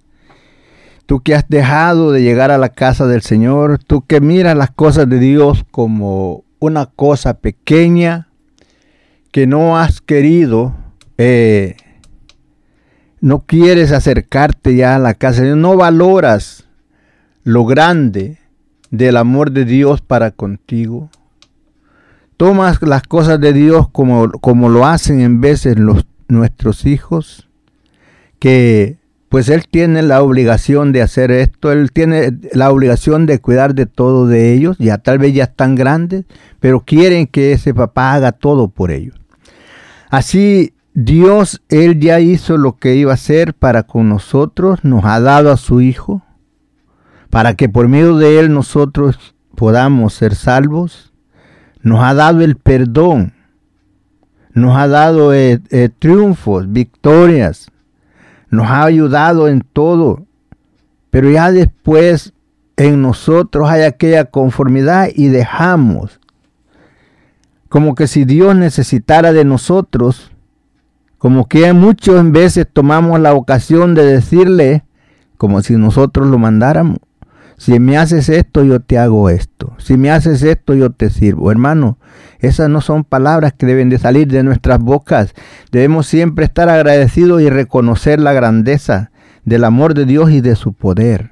[1.06, 4.72] Tú que has dejado de llegar a la casa del Señor, tú que miras las
[4.72, 8.28] cosas de Dios como una cosa pequeña,
[9.32, 10.76] que no has querido
[11.18, 11.76] eh,
[13.22, 16.66] no quieres acercarte ya a la casa, no valoras
[17.44, 18.38] lo grande
[18.92, 21.10] del amor de Dios para contigo.
[22.38, 27.50] Tomas las cosas de Dios como, como lo hacen en veces los, nuestros hijos,
[28.40, 33.76] que pues Él tiene la obligación de hacer esto, Él tiene la obligación de cuidar
[33.76, 36.26] de todo de ellos, ya tal vez ya están grandes,
[36.60, 39.20] pero quieren que ese papá haga todo por ellos.
[40.10, 45.22] Así Dios, Él ya hizo lo que iba a hacer para con nosotros, nos ha
[45.22, 46.24] dado a su Hijo,
[47.30, 51.14] para que por medio de Él nosotros podamos ser salvos.
[51.82, 53.32] Nos ha dado el perdón,
[54.54, 57.72] nos ha dado eh, eh, triunfos, victorias,
[58.50, 60.26] nos ha ayudado en todo,
[61.12, 62.34] pero ya después
[62.76, 66.20] en nosotros hay aquella conformidad y dejamos,
[67.70, 70.34] como que si Dios necesitara de nosotros,
[71.20, 74.84] como que muchas veces tomamos la ocasión de decirle,
[75.38, 77.00] como si nosotros lo mandáramos,
[77.58, 79.74] si me haces esto, yo te hago esto.
[79.80, 81.52] Si me haces esto, yo te sirvo.
[81.52, 81.98] Hermano,
[82.40, 85.34] esas no son palabras que deben de salir de nuestras bocas.
[85.70, 89.12] Debemos siempre estar agradecidos y reconocer la grandeza
[89.44, 91.32] del amor de Dios y de su poder.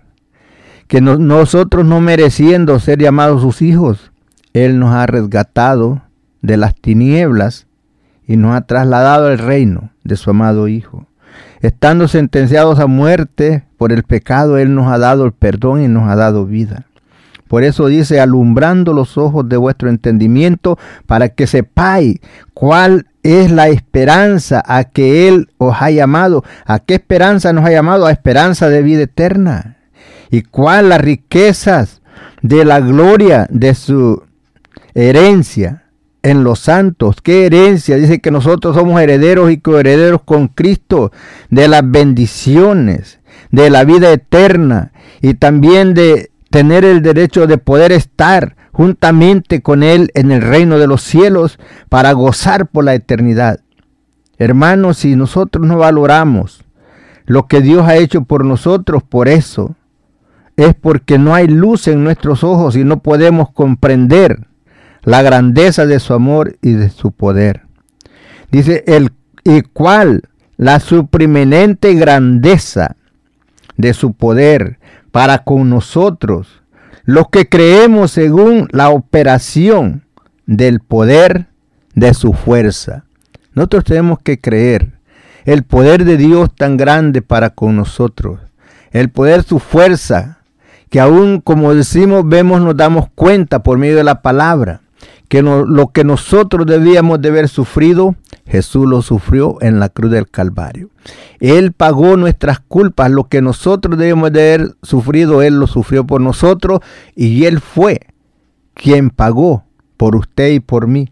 [0.88, 4.12] Que nosotros no mereciendo ser llamados sus hijos,
[4.52, 6.02] Él nos ha resgatado
[6.42, 7.67] de las tinieblas
[8.28, 11.08] y nos ha trasladado al reino de su amado Hijo.
[11.62, 16.10] Estando sentenciados a muerte por el pecado, Él nos ha dado el perdón y nos
[16.10, 16.86] ha dado vida.
[17.48, 22.20] Por eso dice, alumbrando los ojos de vuestro entendimiento, para que sepáis
[22.54, 26.44] cuál es la esperanza a que Él os ha llamado.
[26.66, 28.06] ¿A qué esperanza nos ha llamado?
[28.06, 29.78] A esperanza de vida eterna.
[30.30, 32.02] ¿Y cuál las riquezas
[32.42, 34.24] de la gloria de su
[34.94, 35.84] herencia
[36.24, 37.18] en los santos.
[37.22, 37.96] ¿Qué herencia?
[37.96, 41.12] Dice que nosotros somos herederos y coherederos con Cristo
[41.50, 43.20] de las bendiciones,
[43.52, 49.84] de la vida eterna y también de tener el derecho de poder estar juntamente con
[49.84, 53.60] Él en el reino de los cielos para gozar por la eternidad.
[54.38, 56.64] Hermanos, si nosotros no valoramos
[57.26, 59.76] lo que Dios ha hecho por nosotros, por eso,
[60.56, 64.48] es porque no hay luz en nuestros ojos y no podemos comprender
[65.04, 67.64] la grandeza de su amor y de su poder.
[68.52, 69.12] Dice, el
[69.44, 70.24] y cuál
[70.58, 72.98] la suprimenente grandeza
[73.78, 74.80] de su poder
[75.12, 76.64] para con nosotros,
[77.06, 80.04] los que creemos según la operación
[80.46, 81.48] del poder
[81.94, 83.06] de su fuerza.
[83.54, 85.00] Nosotros tenemos que creer
[85.46, 88.42] el poder de Dios tan grande para con nosotros,
[88.92, 90.40] el poder, su fuerza,
[90.90, 94.82] que aún como decimos, vemos, nos damos cuenta por medio de la palabra,
[95.28, 100.30] que lo que nosotros debíamos de haber sufrido, Jesús lo sufrió en la cruz del
[100.30, 100.90] Calvario.
[101.40, 106.22] Él pagó nuestras culpas, lo que nosotros debemos de haber sufrido, Él lo sufrió por
[106.22, 106.80] nosotros
[107.16, 108.00] y Él fue
[108.74, 109.66] quien pagó
[109.98, 111.10] por usted y por mí.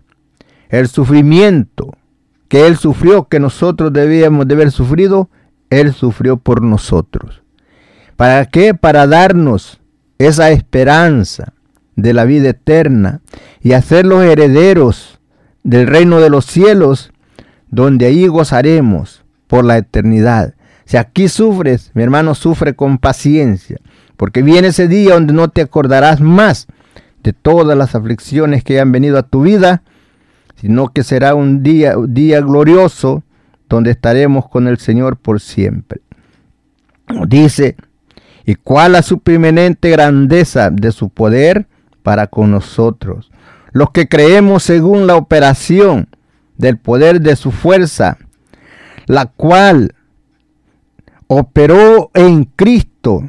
[0.69, 1.91] El sufrimiento
[2.47, 5.30] que Él sufrió, que nosotros debíamos de haber sufrido,
[5.69, 7.41] Él sufrió por nosotros.
[8.15, 8.73] ¿Para qué?
[8.73, 9.82] Para darnos
[10.17, 11.55] esa esperanza
[11.96, 13.22] de la vida eterna
[13.62, 15.20] y hacerlos herederos
[15.64, 17.12] del reino de los cielos,
[17.70, 20.54] donde ahí gozaremos por la eternidad.
[20.86, 23.80] Si aquí sufres, mi hermano, sufre con paciencia,
[24.18, 26.68] porque viene ese día donde no te acordarás más
[27.24, 29.82] de todas las aflicciones que han venido a tu vida,
[30.56, 33.24] sino que será un día, día glorioso
[33.68, 36.02] donde estaremos con el Señor por siempre.
[37.28, 37.76] Dice,
[38.46, 41.68] y cuál la suprimenente grandeza de su poder
[42.06, 43.32] para con nosotros,
[43.72, 46.08] los que creemos según la operación
[46.56, 48.20] del poder de su fuerza,
[49.08, 49.96] la cual
[51.26, 53.28] operó en Cristo.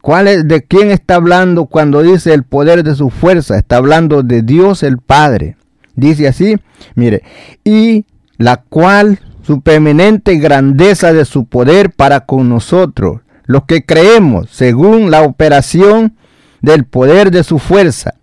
[0.00, 3.58] ¿Cuál es, ¿De quién está hablando cuando dice el poder de su fuerza?
[3.58, 5.56] Está hablando de Dios el Padre.
[5.94, 6.56] Dice así,
[6.94, 7.22] mire,
[7.64, 8.06] y
[8.38, 15.10] la cual su permanente grandeza de su poder para con nosotros, los que creemos según
[15.10, 16.14] la operación
[16.60, 18.14] del poder de su fuerza.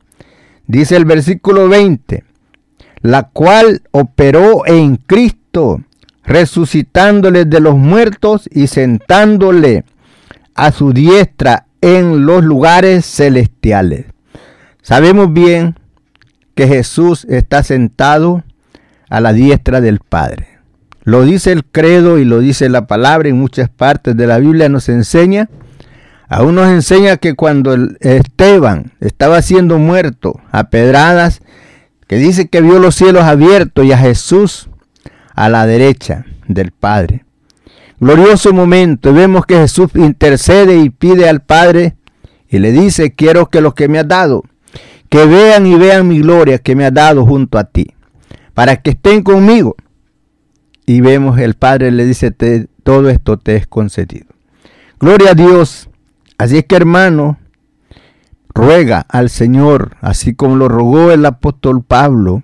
[0.65, 2.23] Dice el versículo 20,
[3.02, 5.82] la cual operó en Cristo,
[6.23, 9.86] resucitándole de los muertos y sentándole
[10.56, 14.08] a su diestra en los lugares celestiales.
[14.82, 15.76] Sabemos bien
[16.56, 18.43] que Jesús está sentado
[19.10, 20.58] a la diestra del Padre.
[21.04, 24.67] Lo dice el credo y lo dice la palabra en muchas partes de la Biblia
[24.67, 25.50] nos enseña.
[26.30, 31.42] Aún nos enseña que cuando Esteban estaba siendo muerto a pedradas,
[32.08, 34.70] que dice que vio los cielos abiertos y a Jesús
[35.36, 37.26] a la derecha del Padre.
[38.00, 41.96] Glorioso momento, vemos que Jesús intercede y pide al Padre
[42.50, 44.44] y le dice, quiero que lo que me has dado,
[45.10, 47.94] que vean y vean mi gloria que me ha dado junto a ti,
[48.54, 49.76] para que estén conmigo.
[50.86, 52.32] Y vemos el Padre le dice,
[52.84, 54.28] todo esto te es concedido.
[55.00, 55.90] Gloria a Dios.
[56.38, 57.38] Así es que hermano,
[58.54, 62.43] ruega al Señor, así como lo rogó el apóstol Pablo,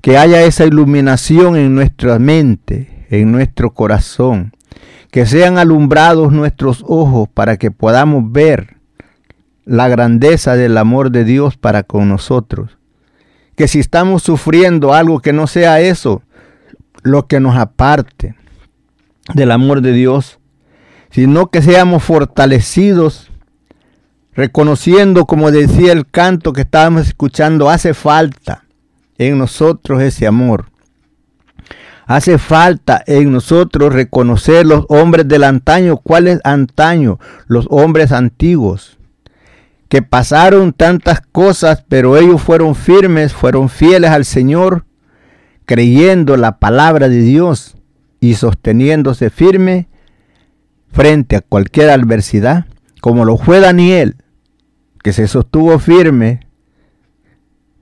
[0.00, 4.52] que haya esa iluminación en nuestra mente, en nuestro corazón,
[5.10, 8.76] que sean alumbrados nuestros ojos para que podamos ver
[9.64, 12.78] la grandeza del amor de Dios para con nosotros.
[13.56, 16.22] Que si estamos sufriendo algo que no sea eso,
[17.02, 18.34] lo que nos aparte
[19.32, 20.38] del amor de Dios,
[21.14, 23.30] sino que seamos fortalecidos,
[24.32, 28.64] reconociendo, como decía el canto que estábamos escuchando, hace falta
[29.16, 30.64] en nosotros ese amor.
[32.06, 35.98] Hace falta en nosotros reconocer los hombres del antaño.
[35.98, 37.20] ¿Cuáles antaño?
[37.46, 38.98] Los hombres antiguos
[39.88, 44.84] que pasaron tantas cosas, pero ellos fueron firmes, fueron fieles al Señor,
[45.64, 47.76] creyendo la palabra de Dios
[48.18, 49.86] y sosteniéndose firme
[50.94, 52.64] frente a cualquier adversidad,
[53.02, 54.16] como lo fue Daniel,
[55.02, 56.40] que se sostuvo firme,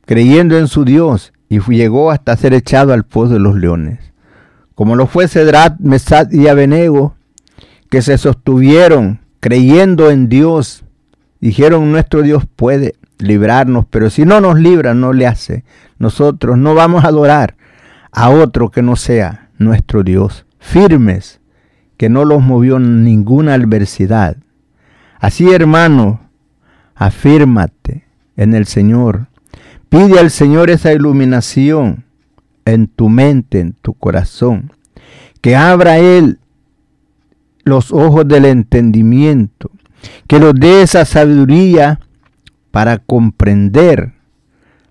[0.04, 4.00] creyendo en su Dios y llegó hasta ser echado al pozo de los leones.
[4.74, 7.14] Como lo fue Cedrat, Mesad y Abenego,
[7.88, 10.84] que se sostuvieron creyendo en Dios
[11.42, 15.64] Dijeron, nuestro Dios puede librarnos, pero si no nos libra, no le hace.
[15.98, 17.56] Nosotros no vamos a adorar
[18.12, 20.46] a otro que no sea nuestro Dios.
[20.60, 21.40] Firmes,
[22.02, 24.36] que no los movió ninguna adversidad.
[25.20, 26.18] Así, hermano,
[26.96, 29.28] afírmate en el Señor.
[29.88, 32.04] Pide al Señor esa iluminación
[32.64, 34.72] en tu mente, en tu corazón.
[35.40, 36.40] Que abra Él
[37.62, 39.70] los ojos del entendimiento.
[40.26, 42.00] Que nos dé esa sabiduría
[42.72, 44.12] para comprender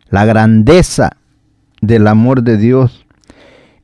[0.10, 1.18] la grandeza
[1.82, 3.06] del amor de Dios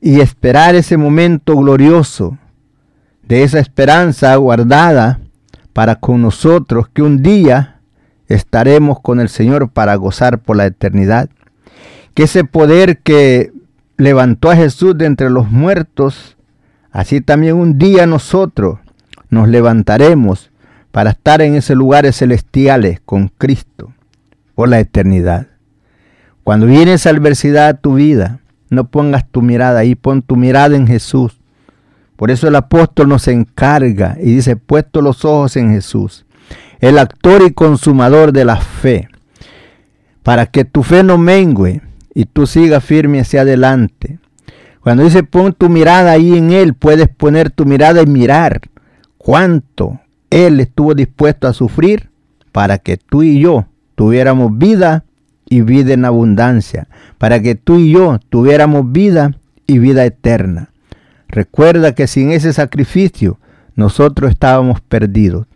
[0.00, 2.38] y esperar ese momento glorioso
[3.28, 5.20] de esa esperanza guardada
[5.74, 7.80] para con nosotros que un día
[8.26, 11.28] estaremos con el Señor para gozar por la eternidad.
[12.14, 13.52] Que ese poder que
[13.98, 16.36] levantó a Jesús de entre los muertos,
[16.90, 18.78] así también un día nosotros
[19.28, 20.50] nos levantaremos
[20.90, 23.92] para estar en esos lugares celestiales con Cristo
[24.54, 25.48] por la eternidad.
[26.44, 30.76] Cuando viene esa adversidad a tu vida, no pongas tu mirada ahí, pon tu mirada
[30.76, 31.37] en Jesús.
[32.18, 36.26] Por eso el apóstol nos encarga y dice, puesto los ojos en Jesús,
[36.80, 39.08] el actor y consumador de la fe,
[40.24, 41.80] para que tu fe no mengue
[42.12, 44.18] y tú sigas firme hacia adelante.
[44.80, 48.62] Cuando dice pon tu mirada ahí en Él, puedes poner tu mirada y mirar
[49.16, 52.10] cuánto Él estuvo dispuesto a sufrir
[52.50, 55.04] para que tú y yo tuviéramos vida
[55.48, 59.36] y vida en abundancia, para que tú y yo tuviéramos vida
[59.68, 60.70] y vida eterna.
[61.28, 63.38] Recuerda que sin ese sacrificio
[63.74, 65.46] nosotros estábamos perdidos.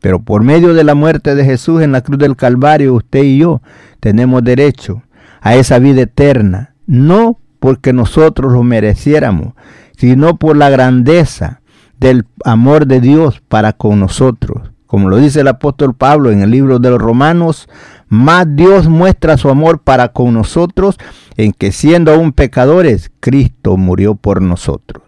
[0.00, 3.38] Pero por medio de la muerte de Jesús en la cruz del Calvario, usted y
[3.38, 3.62] yo
[3.98, 5.02] tenemos derecho
[5.40, 9.54] a esa vida eterna, no porque nosotros lo mereciéramos,
[9.96, 11.60] sino por la grandeza
[11.98, 14.70] del amor de Dios para con nosotros.
[14.86, 17.68] Como lo dice el apóstol Pablo en el libro de los Romanos,
[18.08, 20.96] más Dios muestra su amor para con nosotros
[21.36, 25.05] en que siendo aún pecadores, Cristo murió por nosotros.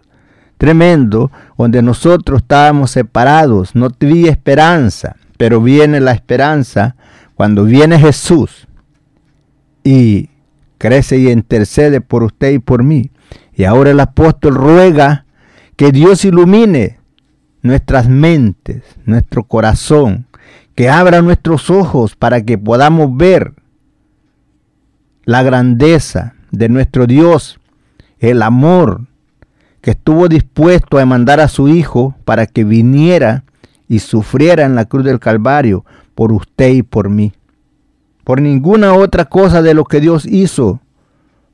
[0.59, 6.97] Tremendo, donde nosotros estábamos separados, no tenía esperanza, pero viene la esperanza
[7.35, 8.67] cuando viene Jesús
[9.85, 10.29] y
[10.77, 13.09] crece y intercede por usted y por mí.
[13.53, 15.25] Y ahora el apóstol ruega
[15.77, 16.99] que Dios ilumine
[17.61, 20.27] nuestras mentes, nuestro corazón,
[20.75, 23.53] que abra nuestros ojos para que podamos ver
[25.23, 27.61] la grandeza de nuestro Dios,
[28.19, 29.08] el amor
[29.81, 33.43] que estuvo dispuesto a mandar a su Hijo para que viniera
[33.87, 37.33] y sufriera en la cruz del Calvario por usted y por mí.
[38.23, 40.81] Por ninguna otra cosa de lo que Dios hizo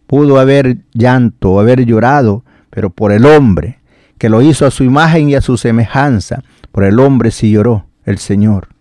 [0.07, 3.79] pudo haber llanto o haber llorado, pero por el hombre,
[4.17, 7.85] que lo hizo a su imagen y a su semejanza, por el hombre sí lloró
[8.05, 8.75] el Señor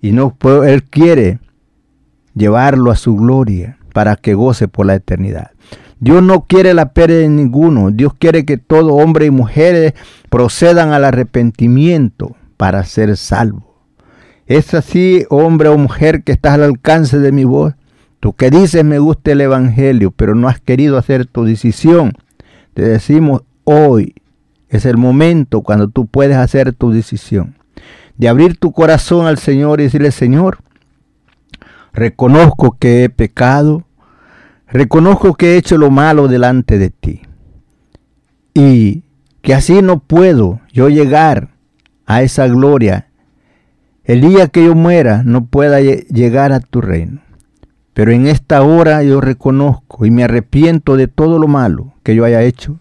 [0.00, 1.38] y no él quiere
[2.34, 5.50] llevarlo a su gloria para que goce por la eternidad.
[6.00, 7.90] Dios no quiere la pérdida de ninguno.
[7.90, 9.94] Dios quiere que todo hombre y mujer
[10.30, 13.74] procedan al arrepentimiento para ser salvo.
[14.46, 17.74] Es así, hombre o mujer, que estás al alcance de mi voz.
[18.20, 22.12] Tú que dices me gusta el Evangelio, pero no has querido hacer tu decisión.
[22.74, 24.14] Te decimos hoy
[24.68, 27.58] es el momento cuando tú puedes hacer tu decisión
[28.18, 30.58] de abrir tu corazón al Señor y decirle, Señor,
[31.92, 33.84] reconozco que he pecado,
[34.68, 37.22] reconozco que he hecho lo malo delante de ti
[38.54, 39.02] y
[39.42, 41.48] que así no puedo yo llegar
[42.06, 43.08] a esa gloria.
[44.04, 47.20] El día que yo muera no pueda llegar a tu reino.
[47.98, 52.24] Pero en esta hora yo reconozco y me arrepiento de todo lo malo que yo
[52.24, 52.78] haya hecho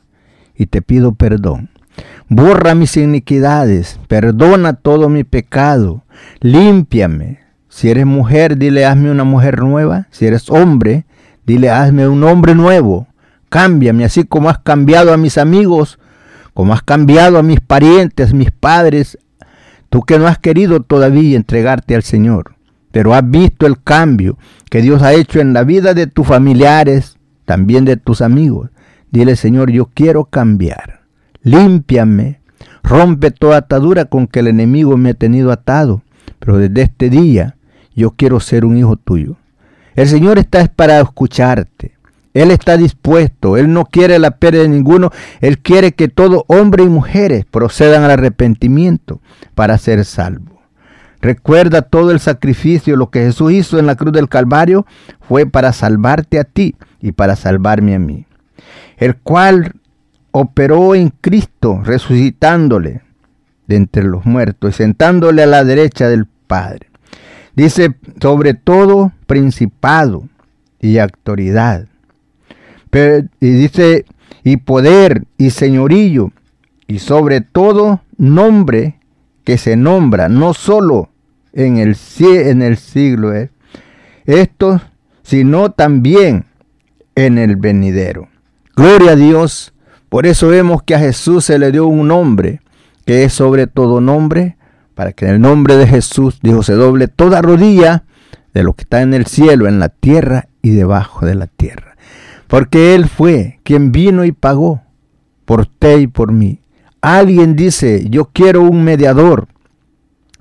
[0.56, 1.70] y te pido perdón.
[2.30, 6.04] Borra mis iniquidades, perdona todo mi pecado,
[6.40, 7.40] límpiame.
[7.68, 10.08] Si eres mujer, dile hazme una mujer nueva.
[10.12, 11.07] Si eres hombre,
[11.48, 13.08] dile hazme un hombre nuevo.
[13.50, 15.98] Cámbiame así como has cambiado a mis amigos,
[16.54, 19.18] como has cambiado a mis parientes, mis padres.
[19.90, 22.54] Tú que no has querido todavía entregarte al Señor,
[22.92, 24.38] pero has visto el cambio
[24.70, 28.70] que Dios ha hecho en la vida de tus familiares, también de tus amigos.
[29.10, 30.98] Dile, Señor, yo quiero cambiar
[31.48, 32.42] límpiame,
[32.84, 36.02] rompe toda atadura con que el enemigo me ha tenido atado,
[36.40, 37.56] pero desde este día
[37.96, 39.38] yo quiero ser un hijo tuyo.
[39.98, 41.98] El Señor está para escucharte.
[42.36, 46.84] Él está dispuesto, Él no quiere la pérdida de ninguno, Él quiere que todo hombre
[46.84, 49.22] y mujeres procedan al arrepentimiento
[49.56, 50.62] para ser salvo.
[51.20, 54.86] Recuerda todo el sacrificio, lo que Jesús hizo en la cruz del Calvario
[55.28, 58.28] fue para salvarte a ti y para salvarme a mí.
[58.98, 59.74] El cual
[60.30, 63.02] operó en Cristo, resucitándole
[63.66, 66.87] de entre los muertos y sentándole a la derecha del Padre.
[67.58, 70.30] Dice, sobre todo principado
[70.80, 71.88] y autoridad.
[72.94, 74.06] y dice,
[74.44, 76.32] y poder y señorillo,
[76.86, 79.00] y sobre todo nombre
[79.44, 81.10] que se nombra, no solo
[81.52, 83.50] en el, en el siglo, ¿eh?
[84.28, 84.84] estos
[85.24, 86.46] sino también
[87.16, 88.30] en el venidero.
[88.76, 89.74] Gloria a Dios.
[90.10, 92.62] Por eso vemos que a Jesús se le dio un nombre
[93.04, 94.57] que es sobre todo nombre,
[94.98, 98.06] para que en el nombre de Jesús, dijo, se doble toda rodilla
[98.56, 101.96] de lo que está en el cielo, en la tierra y debajo de la tierra.
[102.48, 104.82] Porque Él fue quien vino y pagó
[105.46, 106.62] por ti y por mí.
[107.00, 109.48] Alguien dice, yo quiero un mediador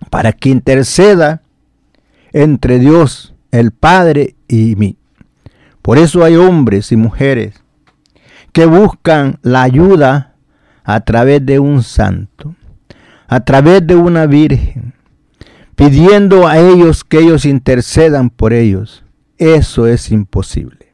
[0.09, 1.43] para que interceda
[2.33, 4.97] entre Dios, el Padre y mí.
[5.83, 7.63] Por eso hay hombres y mujeres
[8.53, 10.33] que buscan la ayuda
[10.83, 12.55] a través de un santo,
[13.29, 14.95] a través de una virgen,
[15.75, 19.05] pidiendo a ellos que ellos intercedan por ellos.
[19.39, 20.93] Eso es imposible.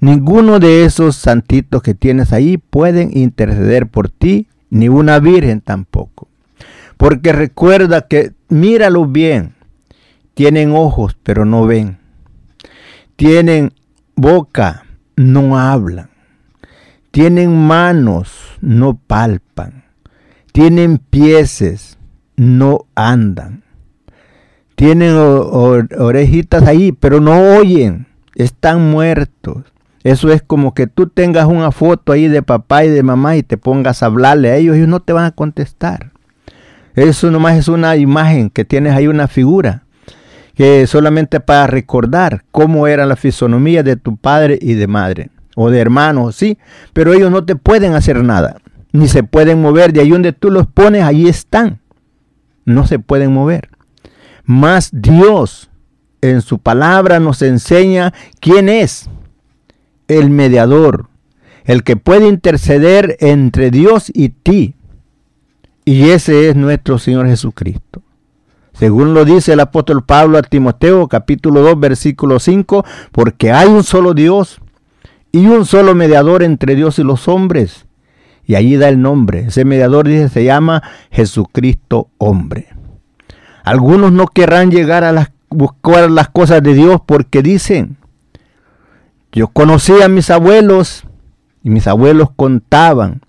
[0.00, 6.28] Ninguno de esos santitos que tienes ahí pueden interceder por ti, ni una virgen tampoco.
[6.96, 9.54] Porque recuerda que, míralo bien,
[10.34, 11.98] tienen ojos pero no ven.
[13.16, 13.72] Tienen
[14.16, 16.10] boca, no hablan.
[17.10, 19.79] Tienen manos, no palpan.
[20.52, 21.98] Tienen pies,
[22.36, 23.62] no andan.
[24.74, 28.06] Tienen orejitas ahí, pero no oyen.
[28.34, 29.64] Están muertos.
[30.02, 33.42] Eso es como que tú tengas una foto ahí de papá y de mamá y
[33.42, 36.12] te pongas a hablarle a ellos, ellos no te van a contestar.
[36.94, 39.84] Eso nomás es una imagen que tienes ahí una figura
[40.54, 45.70] que solamente para recordar cómo era la fisonomía de tu padre y de madre o
[45.70, 46.58] de hermanos, sí,
[46.92, 48.56] pero ellos no te pueden hacer nada,
[48.92, 49.92] ni se pueden mover.
[49.92, 51.80] De ahí donde tú los pones, ahí están.
[52.64, 53.70] No se pueden mover.
[54.44, 55.70] Más Dios
[56.20, 59.08] en su palabra nos enseña quién es
[60.08, 61.08] el mediador,
[61.64, 64.74] el que puede interceder entre Dios y ti.
[65.84, 68.02] Y ese es nuestro Señor Jesucristo.
[68.72, 73.82] Según lo dice el apóstol Pablo a Timoteo, capítulo 2, versículo 5, porque hay un
[73.82, 74.60] solo Dios
[75.32, 77.86] y un solo mediador entre Dios y los hombres.
[78.50, 79.44] Y allí da el nombre.
[79.46, 80.82] Ese mediador dice se llama
[81.12, 82.66] Jesucristo hombre.
[83.62, 87.96] Algunos no querrán llegar a las, buscar las cosas de Dios porque dicen,
[89.30, 91.04] yo conocí a mis abuelos
[91.62, 93.20] y mis abuelos contaban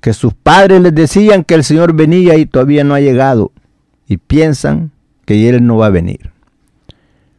[0.00, 3.50] que sus padres les decían que el Señor venía y todavía no ha llegado
[4.06, 4.92] y piensan
[5.24, 6.30] que Él no va a venir.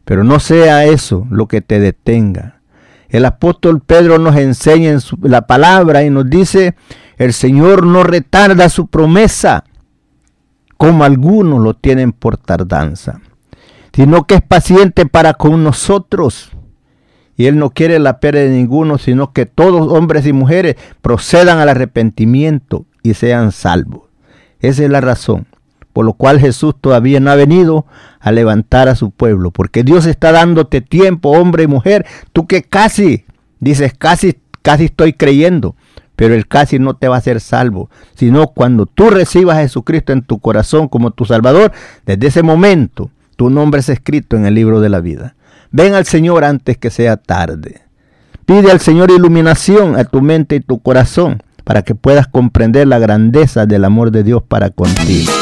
[0.04, 2.60] Pero no sea eso lo que te detenga.
[3.08, 6.74] El apóstol Pedro nos enseña en la palabra y nos dice,
[7.16, 9.64] el Señor no retarda su promesa,
[10.76, 13.20] como algunos lo tienen por tardanza,
[13.92, 16.50] sino que es paciente para con nosotros.
[17.36, 21.58] Y Él no quiere la pérdida de ninguno, sino que todos hombres y mujeres procedan
[21.58, 24.02] al arrepentimiento y sean salvos.
[24.60, 25.46] Esa es la razón
[25.94, 27.86] por lo cual Jesús todavía no ha venido
[28.18, 32.64] a levantar a su pueblo, porque Dios está dándote tiempo, hombre y mujer, tú que
[32.64, 33.24] casi,
[33.60, 35.76] dices casi, casi estoy creyendo,
[36.16, 40.12] pero el casi no te va a hacer salvo, sino cuando tú recibas a Jesucristo
[40.12, 41.72] en tu corazón como tu Salvador,
[42.06, 45.34] desde ese momento tu nombre es escrito en el libro de la vida.
[45.70, 47.82] Ven al Señor antes que sea tarde.
[48.46, 52.98] Pide al Señor iluminación a tu mente y tu corazón para que puedas comprender la
[52.98, 55.32] grandeza del amor de Dios para contigo.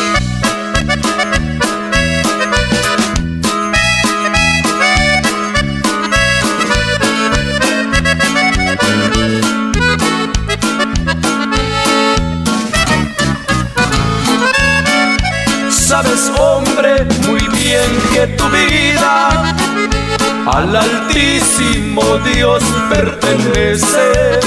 [20.47, 22.03] Al Altísimo
[22.35, 24.41] Dios pertenece.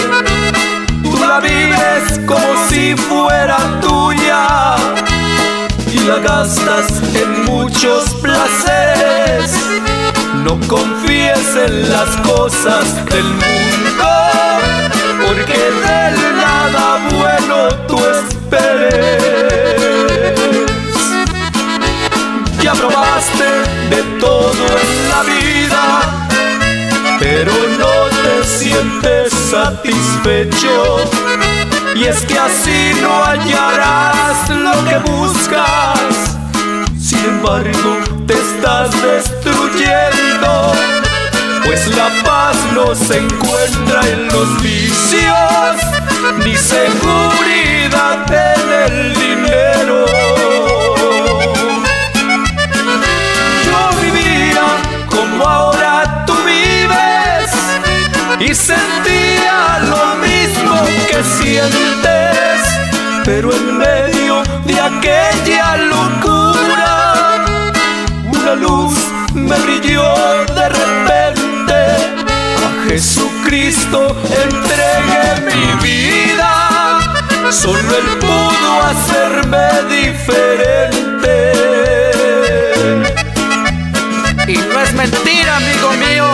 [1.04, 4.76] Tú la vives como si fuera tuya
[5.94, 9.52] y la gastas en muchos placeres.
[10.44, 14.10] No confíes en las cosas del mundo,
[15.26, 19.16] porque de nada bueno tú esperes.
[22.62, 23.44] Ya probaste
[23.90, 25.45] de todo en la vida,
[28.76, 30.98] sientes satisfecho.
[31.96, 36.38] Y es que así no hallarás lo que buscas.
[37.00, 40.74] Sin embargo, te estás destruyendo.
[41.64, 45.76] Pues la paz no se encuentra en los vicios,
[46.44, 50.25] ni seguridad en el dinero.
[58.56, 62.62] Sentía lo mismo que sientes,
[63.26, 67.46] pero en medio de aquella locura
[68.24, 68.94] una luz
[69.34, 70.14] me brilló
[70.56, 71.36] de repente
[72.88, 77.00] Jesucristo entregué mi vida,
[77.52, 81.52] solo Él pudo hacerme diferente.
[84.48, 86.28] Y no es mentira, amigo mío,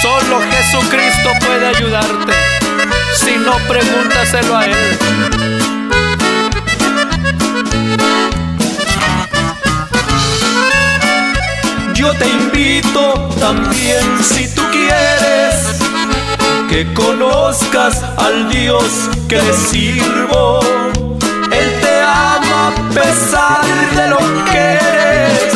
[0.00, 2.32] solo Jesucristo puede ayudarte.
[3.14, 4.98] Si no, pregúntaselo a Él.
[11.94, 15.80] Yo te invito también si tú quieres
[16.68, 20.60] que conozcas al Dios que le sirvo.
[21.52, 23.64] Él te ama a pesar
[23.96, 24.18] de lo
[24.50, 25.52] que eres.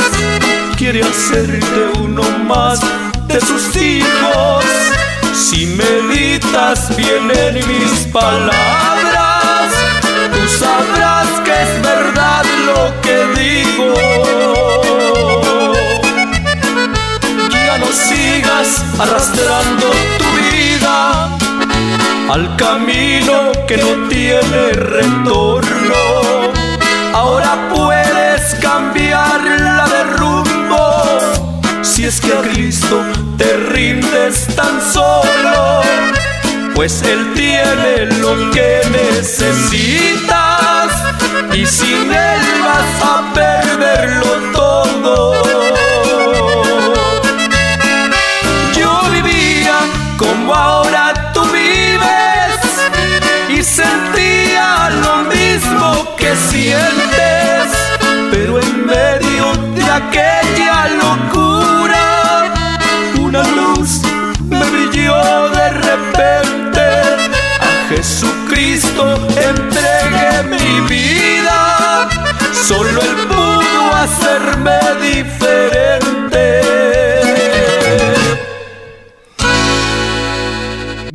[0.76, 2.80] Quiere hacerte uno más
[3.40, 4.64] sus hijos.
[5.32, 9.70] Si meditas bien en mis palabras,
[10.32, 13.94] tú sabrás que es verdad lo que digo.
[17.94, 19.86] sigas arrastrando
[20.18, 21.30] tu vida
[22.28, 26.03] al camino que no tiene retorno.
[34.56, 35.82] Tan solo,
[36.74, 40.32] pues Él tiene lo que necesitas
[41.52, 45.34] y sin Él vas a perderlo todo.
[50.16, 52.58] como ahora tú vives
[53.48, 57.72] y sentía lo mismo que sientes,
[58.30, 61.43] pero en medio de aquella locura
[68.54, 72.08] Jesucristo entregué mi vida,
[72.52, 76.03] solo Él pudo hacerme diferente.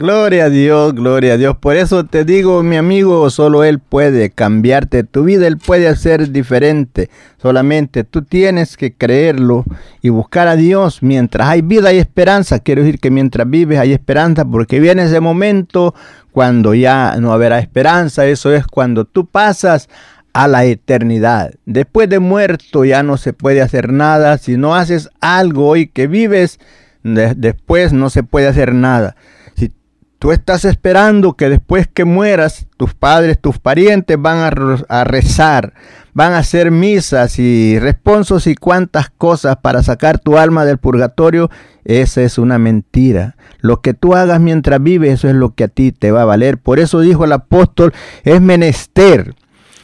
[0.10, 1.56] Gloria a Dios, gloria a Dios.
[1.58, 6.32] Por eso te digo, mi amigo, solo Él puede cambiarte tu vida, Él puede hacer
[6.32, 7.12] diferente.
[7.40, 9.66] Solamente tú tienes que creerlo
[10.02, 12.58] y buscar a Dios mientras hay vida y esperanza.
[12.58, 15.94] Quiero decir que mientras vives hay esperanza porque viene ese momento
[16.32, 18.26] cuando ya no habrá esperanza.
[18.26, 19.90] Eso es cuando tú pasas
[20.34, 21.52] a la eternidad.
[21.68, 24.40] Después de muerto ya no se puede hacer nada.
[24.40, 26.60] Si no haces algo hoy que vives,
[27.04, 29.16] después no se puede hacer nada.
[30.20, 35.74] Tú estás esperando que después que mueras, tus padres, tus parientes van a, rezar,
[36.14, 41.50] van a hacer misas y responsos y cuantas cosas para sacar tu alma del purgatorio.
[41.86, 43.38] Esa es una mentira.
[43.60, 46.26] Lo que tú hagas mientras vives, eso es lo que a ti te va a
[46.26, 46.58] valer.
[46.58, 47.94] Por eso dijo el apóstol,
[48.26, 49.36] es menester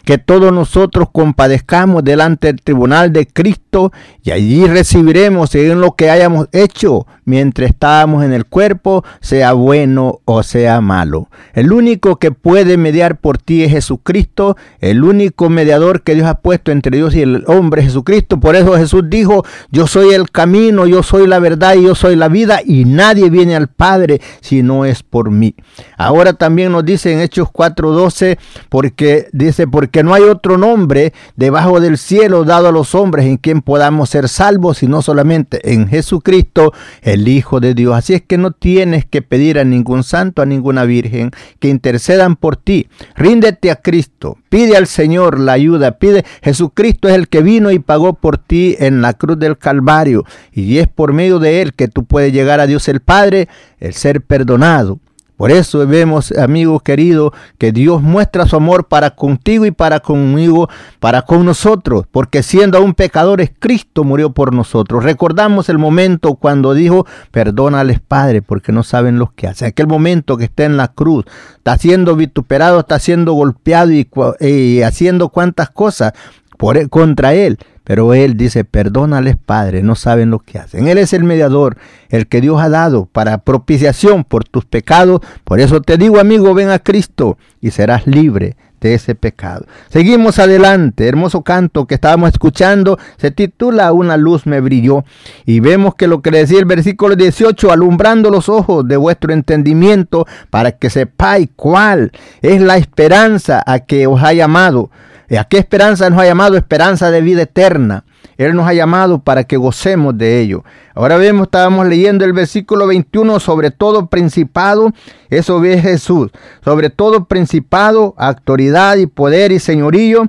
[0.06, 3.92] que todos nosotros compadezcamos delante del tribunal de Cristo
[4.24, 10.22] y allí recibiremos según lo que hayamos hecho mientras estábamos en el cuerpo, sea bueno
[10.26, 11.30] o sea malo.
[11.54, 16.42] El único que puede mediar por ti es Jesucristo, el único mediador que Dios ha
[16.42, 18.40] puesto entre Dios y el hombre Jesucristo.
[18.40, 22.16] Por eso Jesús dijo, yo soy el camino, yo soy la verdad y yo soy
[22.16, 25.56] la vida y nadie viene al Padre si no es por mí.
[25.98, 28.38] Ahora también nos dice en Hechos 4:12,
[28.70, 33.38] porque dice, porque no hay otro nombre debajo del cielo dado a los hombres en
[33.38, 37.96] quien podamos ser salvos, sino solamente en Jesucristo, el Hijo de Dios.
[37.96, 42.36] Así es que no tienes que pedir a ningún santo, a ninguna virgen, que intercedan
[42.36, 42.88] por ti.
[43.16, 47.80] Ríndete a Cristo, pide al Señor la ayuda, pide, Jesucristo es el que vino y
[47.80, 51.88] pagó por ti en la cruz del Calvario, y es por medio de él que
[51.88, 53.48] tú puedes llegar a Dios el Padre,
[53.80, 55.00] el ser perdonado.
[55.38, 60.70] Por eso vemos, amigo querido, que Dios muestra su amor para contigo y para conmigo,
[61.00, 65.04] para con nosotros, porque siendo aún pecadores, Cristo murió por nosotros.
[65.04, 69.68] Recordamos el momento cuando dijo, perdónales Padre, porque no saben lo que hacen.
[69.68, 71.26] Aquel momento que está en la cruz,
[71.58, 76.14] está siendo vituperado, está siendo golpeado y, haciendo cuantas cosas
[76.58, 77.58] por, e, contra él.
[77.86, 80.88] Pero Él dice, perdónales Padre, no saben lo que hacen.
[80.88, 81.78] Él es el mediador,
[82.10, 85.22] el que Dios ha dado para propiciación por tus pecados.
[85.46, 89.66] Por eso te digo, amigo, ven a Cristo y serás libre de ese pecado.
[89.90, 95.06] Seguimos adelante, hermoso canto que estábamos escuchando se titula Una luz me brilló
[95.46, 100.26] y vemos que lo que decía el versículo 18, alumbrando los ojos de vuestro entendimiento
[100.50, 102.12] para que sepáis cuál
[102.42, 104.90] es la esperanza a que os ha llamado
[105.38, 106.58] ¿A qué esperanza nos ha llamado?
[106.58, 108.04] Esperanza de vida eterna.
[108.38, 110.64] Él nos ha llamado para que gocemos de ello.
[110.94, 114.94] Ahora vemos, estábamos leyendo el versículo 21, sobre todo principado,
[115.30, 116.32] eso ve Jesús,
[116.64, 120.24] sobre todo principado, autoridad y poder y señorío,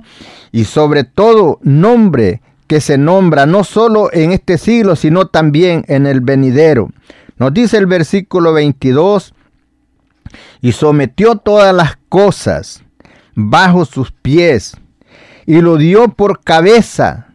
[0.51, 6.05] y sobre todo nombre que se nombra no solo en este siglo, sino también en
[6.05, 6.89] el venidero.
[7.37, 9.33] Nos dice el versículo 22,
[10.61, 12.83] y sometió todas las cosas
[13.35, 14.75] bajo sus pies,
[15.47, 17.29] y lo dio por cabeza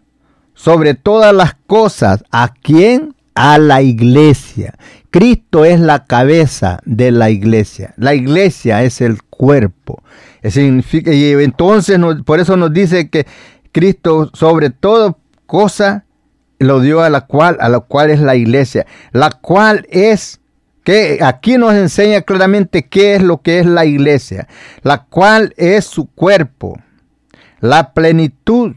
[0.54, 2.22] sobre todas las cosas.
[2.30, 3.16] ¿A quién?
[3.34, 4.74] A la iglesia.
[5.10, 7.94] Cristo es la cabeza de la iglesia.
[7.96, 10.02] La iglesia es el cuerpo.
[10.44, 13.26] Y entonces por eso nos dice que
[13.72, 16.04] Cristo sobre toda cosa
[16.58, 20.40] lo dio a la cual, a la cual es la iglesia, la cual es
[20.84, 24.48] que aquí nos enseña claramente qué es lo que es la iglesia,
[24.82, 26.78] la cual es su cuerpo,
[27.62, 28.72] la plenitud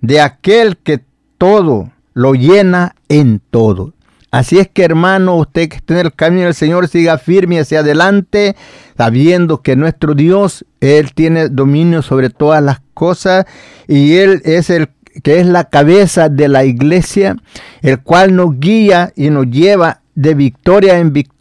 [0.00, 1.04] de aquel que
[1.38, 3.92] todo lo llena en todo.
[4.30, 7.80] Así es que hermano, usted que está en el camino del Señor, siga firme hacia
[7.80, 8.56] adelante,
[8.96, 13.44] sabiendo que nuestro Dios, Él tiene dominio sobre todas las cosas
[13.86, 14.88] y Él es el
[15.22, 17.36] que es la cabeza de la iglesia,
[17.82, 21.32] el cual nos guía y nos lleva de victoria en victoria,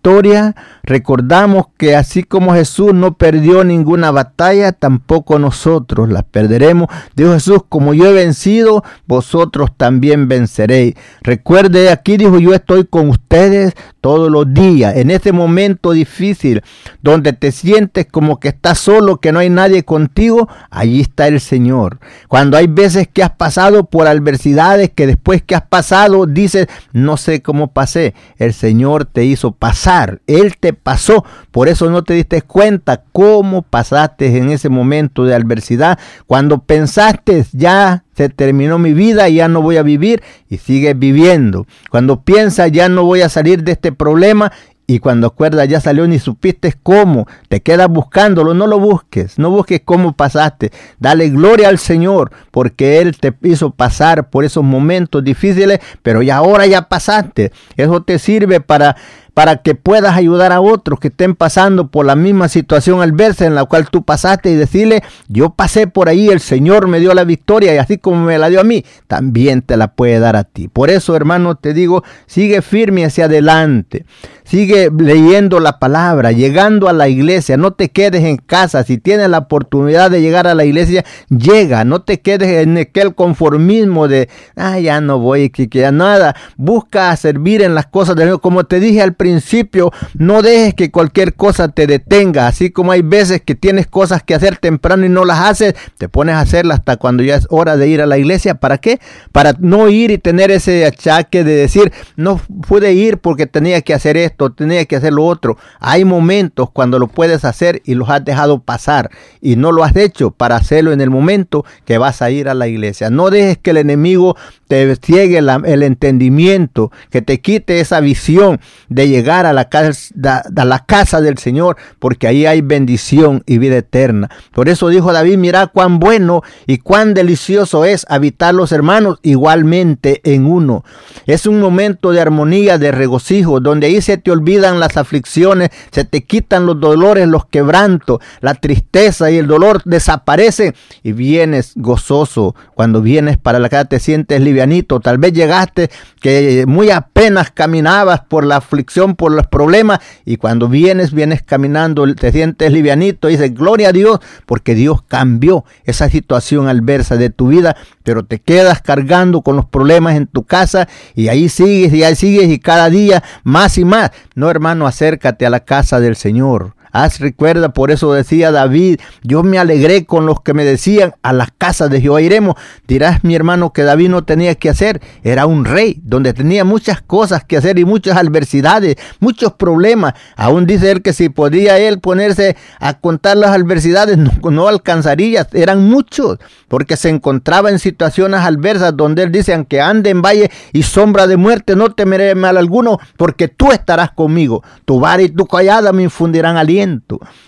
[0.84, 6.88] recordamos que así como Jesús no perdió ninguna batalla, tampoco nosotros las perderemos.
[7.16, 10.96] Dijo Jesús, como yo he vencido, vosotros también venceréis.
[11.22, 16.64] Recuerde, aquí dijo, yo estoy con ustedes todos los días, en este momento difícil,
[17.04, 21.40] donde te sientes como que estás solo, que no hay nadie contigo, allí está el
[21.40, 22.00] Señor.
[22.28, 27.16] Cuando hay veces que has pasado por adversidades, que después que has pasado dices, no
[27.16, 29.91] sé cómo pasé, el Señor te hizo pasar,
[30.28, 35.36] Él te pasó, por eso no te diste cuenta cómo pasaste en ese momento de
[35.36, 40.22] adversidad, cuando pensaste ya se terminó mi vida, ya no voy a vivir.
[40.50, 41.66] Y sigues viviendo.
[41.90, 44.52] Cuando piensas ya no voy a salir de este problema.
[44.88, 49.50] Y cuando acuerdas ya salió ni supiste cómo, te quedas buscándolo, no lo busques, no
[49.50, 50.72] busques cómo pasaste.
[51.00, 56.38] Dale gloria al Señor porque Él te hizo pasar por esos momentos difíciles, pero ya
[56.38, 57.54] ahora ya pasaste.
[57.78, 58.98] Eso te sirve para
[59.34, 63.46] para que puedas ayudar a otros que estén pasando por la misma situación al verse
[63.46, 67.14] en la cual tú pasaste y decirle, yo pasé por ahí, el Señor me dio
[67.14, 70.36] la victoria y así como me la dio a mí, también te la puede dar
[70.36, 70.68] a ti.
[70.68, 74.06] Por eso, hermano, te digo, sigue firme hacia adelante.
[74.52, 78.84] Sigue leyendo la palabra, llegando a la iglesia, no te quedes en casa.
[78.84, 83.16] Si tienes la oportunidad de llegar a la iglesia, llega, no te quedes en aquel
[83.16, 84.28] conformismo de,
[84.58, 86.36] ah, ya no voy, que, ya nada.
[86.58, 88.40] Busca servir en las cosas de Dios.
[88.42, 92.48] Como te dije al principio, no dejes que cualquier cosa te detenga.
[92.48, 96.10] Así como hay veces que tienes cosas que hacer temprano y no las haces, te
[96.10, 98.56] pones a hacerlas hasta cuando ya es hora de ir a la iglesia.
[98.56, 99.00] ¿Para qué?
[99.32, 103.94] Para no ir y tener ese achaque de decir, no pude ir porque tenía que
[103.94, 105.58] hacer esto tenía que hacer lo otro.
[105.80, 109.96] Hay momentos cuando lo puedes hacer y los has dejado pasar y no lo has
[109.96, 113.10] hecho para hacerlo en el momento que vas a ir a la iglesia.
[113.10, 114.36] No dejes que el enemigo
[114.68, 120.86] te ciegue el entendimiento, que te quite esa visión de llegar a la, casa, la
[120.86, 124.30] casa del Señor, porque ahí hay bendición y vida eterna.
[124.54, 130.22] Por eso dijo David, mira cuán bueno y cuán delicioso es habitar los hermanos igualmente
[130.24, 130.86] en uno.
[131.26, 136.06] Es un momento de armonía, de regocijo, donde ahí se te olvidan las aflicciones, se
[136.06, 142.56] te quitan los dolores, los quebrantos, la tristeza y el dolor desaparece y vienes gozoso.
[142.74, 144.62] Cuando vienes para la casa te sientes libre
[145.04, 145.90] Tal vez llegaste
[146.20, 152.14] que muy apenas caminabas por la aflicción, por los problemas, y cuando vienes, vienes caminando,
[152.16, 157.30] te sientes livianito, y dices, gloria a Dios, porque Dios cambió esa situación adversa de
[157.30, 161.94] tu vida, pero te quedas cargando con los problemas en tu casa, y ahí sigues,
[161.94, 164.12] y ahí sigues, y cada día más y más.
[164.36, 166.76] No, hermano, acércate a la casa del Señor.
[166.92, 171.32] Haz recuerda, por eso decía David, yo me alegré con los que me decían, a
[171.32, 172.56] las casas de Jehová iremos.
[172.86, 177.02] Dirás mi hermano que David no tenía que hacer, era un rey, donde tenía muchas
[177.02, 180.16] cosas que hacer y muchas adversidades, muchos problemas.
[180.36, 185.48] Aún dice él que si podía él ponerse a contar las adversidades, no, no alcanzaría,
[185.54, 190.52] eran muchos, porque se encontraba en situaciones adversas donde él dice, aunque ande en valle
[190.74, 194.62] y sombra de muerte, no temeré mal alguno, porque tú estarás conmigo.
[194.84, 196.81] Tu vara y tu callada me infundirán aliento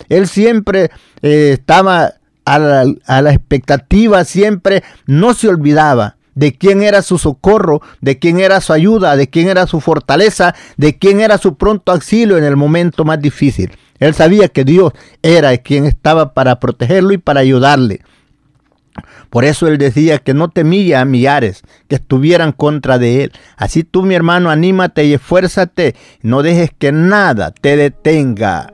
[0.08, 0.90] él siempre
[1.22, 2.14] eh, estaba
[2.44, 8.60] a la, expectativa, siempre no se olvidaba de quién era su socorro, de quién era
[8.60, 12.56] su ayuda, de quién era su fortaleza, de quién era su pronto auxilio en el
[12.56, 13.72] momento más difícil.
[13.98, 18.00] Él sabía que Dios era quien estaba para protegerlo y para ayudarle.
[19.30, 23.32] Por eso él decía que no temía a millares que estuvieran contra de él.
[23.56, 25.96] Así tú, mi hermano, anímate y esfuérzate.
[26.22, 28.73] No dejes que nada te detenga.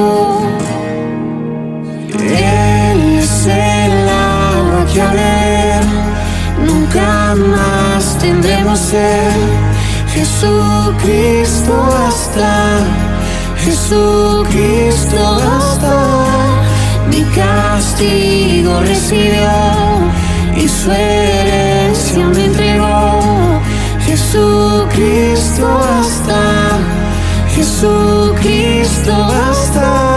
[7.35, 9.31] Más tendremos ser.
[10.13, 12.79] Jesucristo basta,
[13.57, 15.95] Jesucristo basta.
[17.09, 19.49] Mi castigo recibió
[20.55, 23.61] y su herencia me entregó.
[24.05, 26.79] Jesucristo basta,
[27.55, 30.10] Jesucristo basta.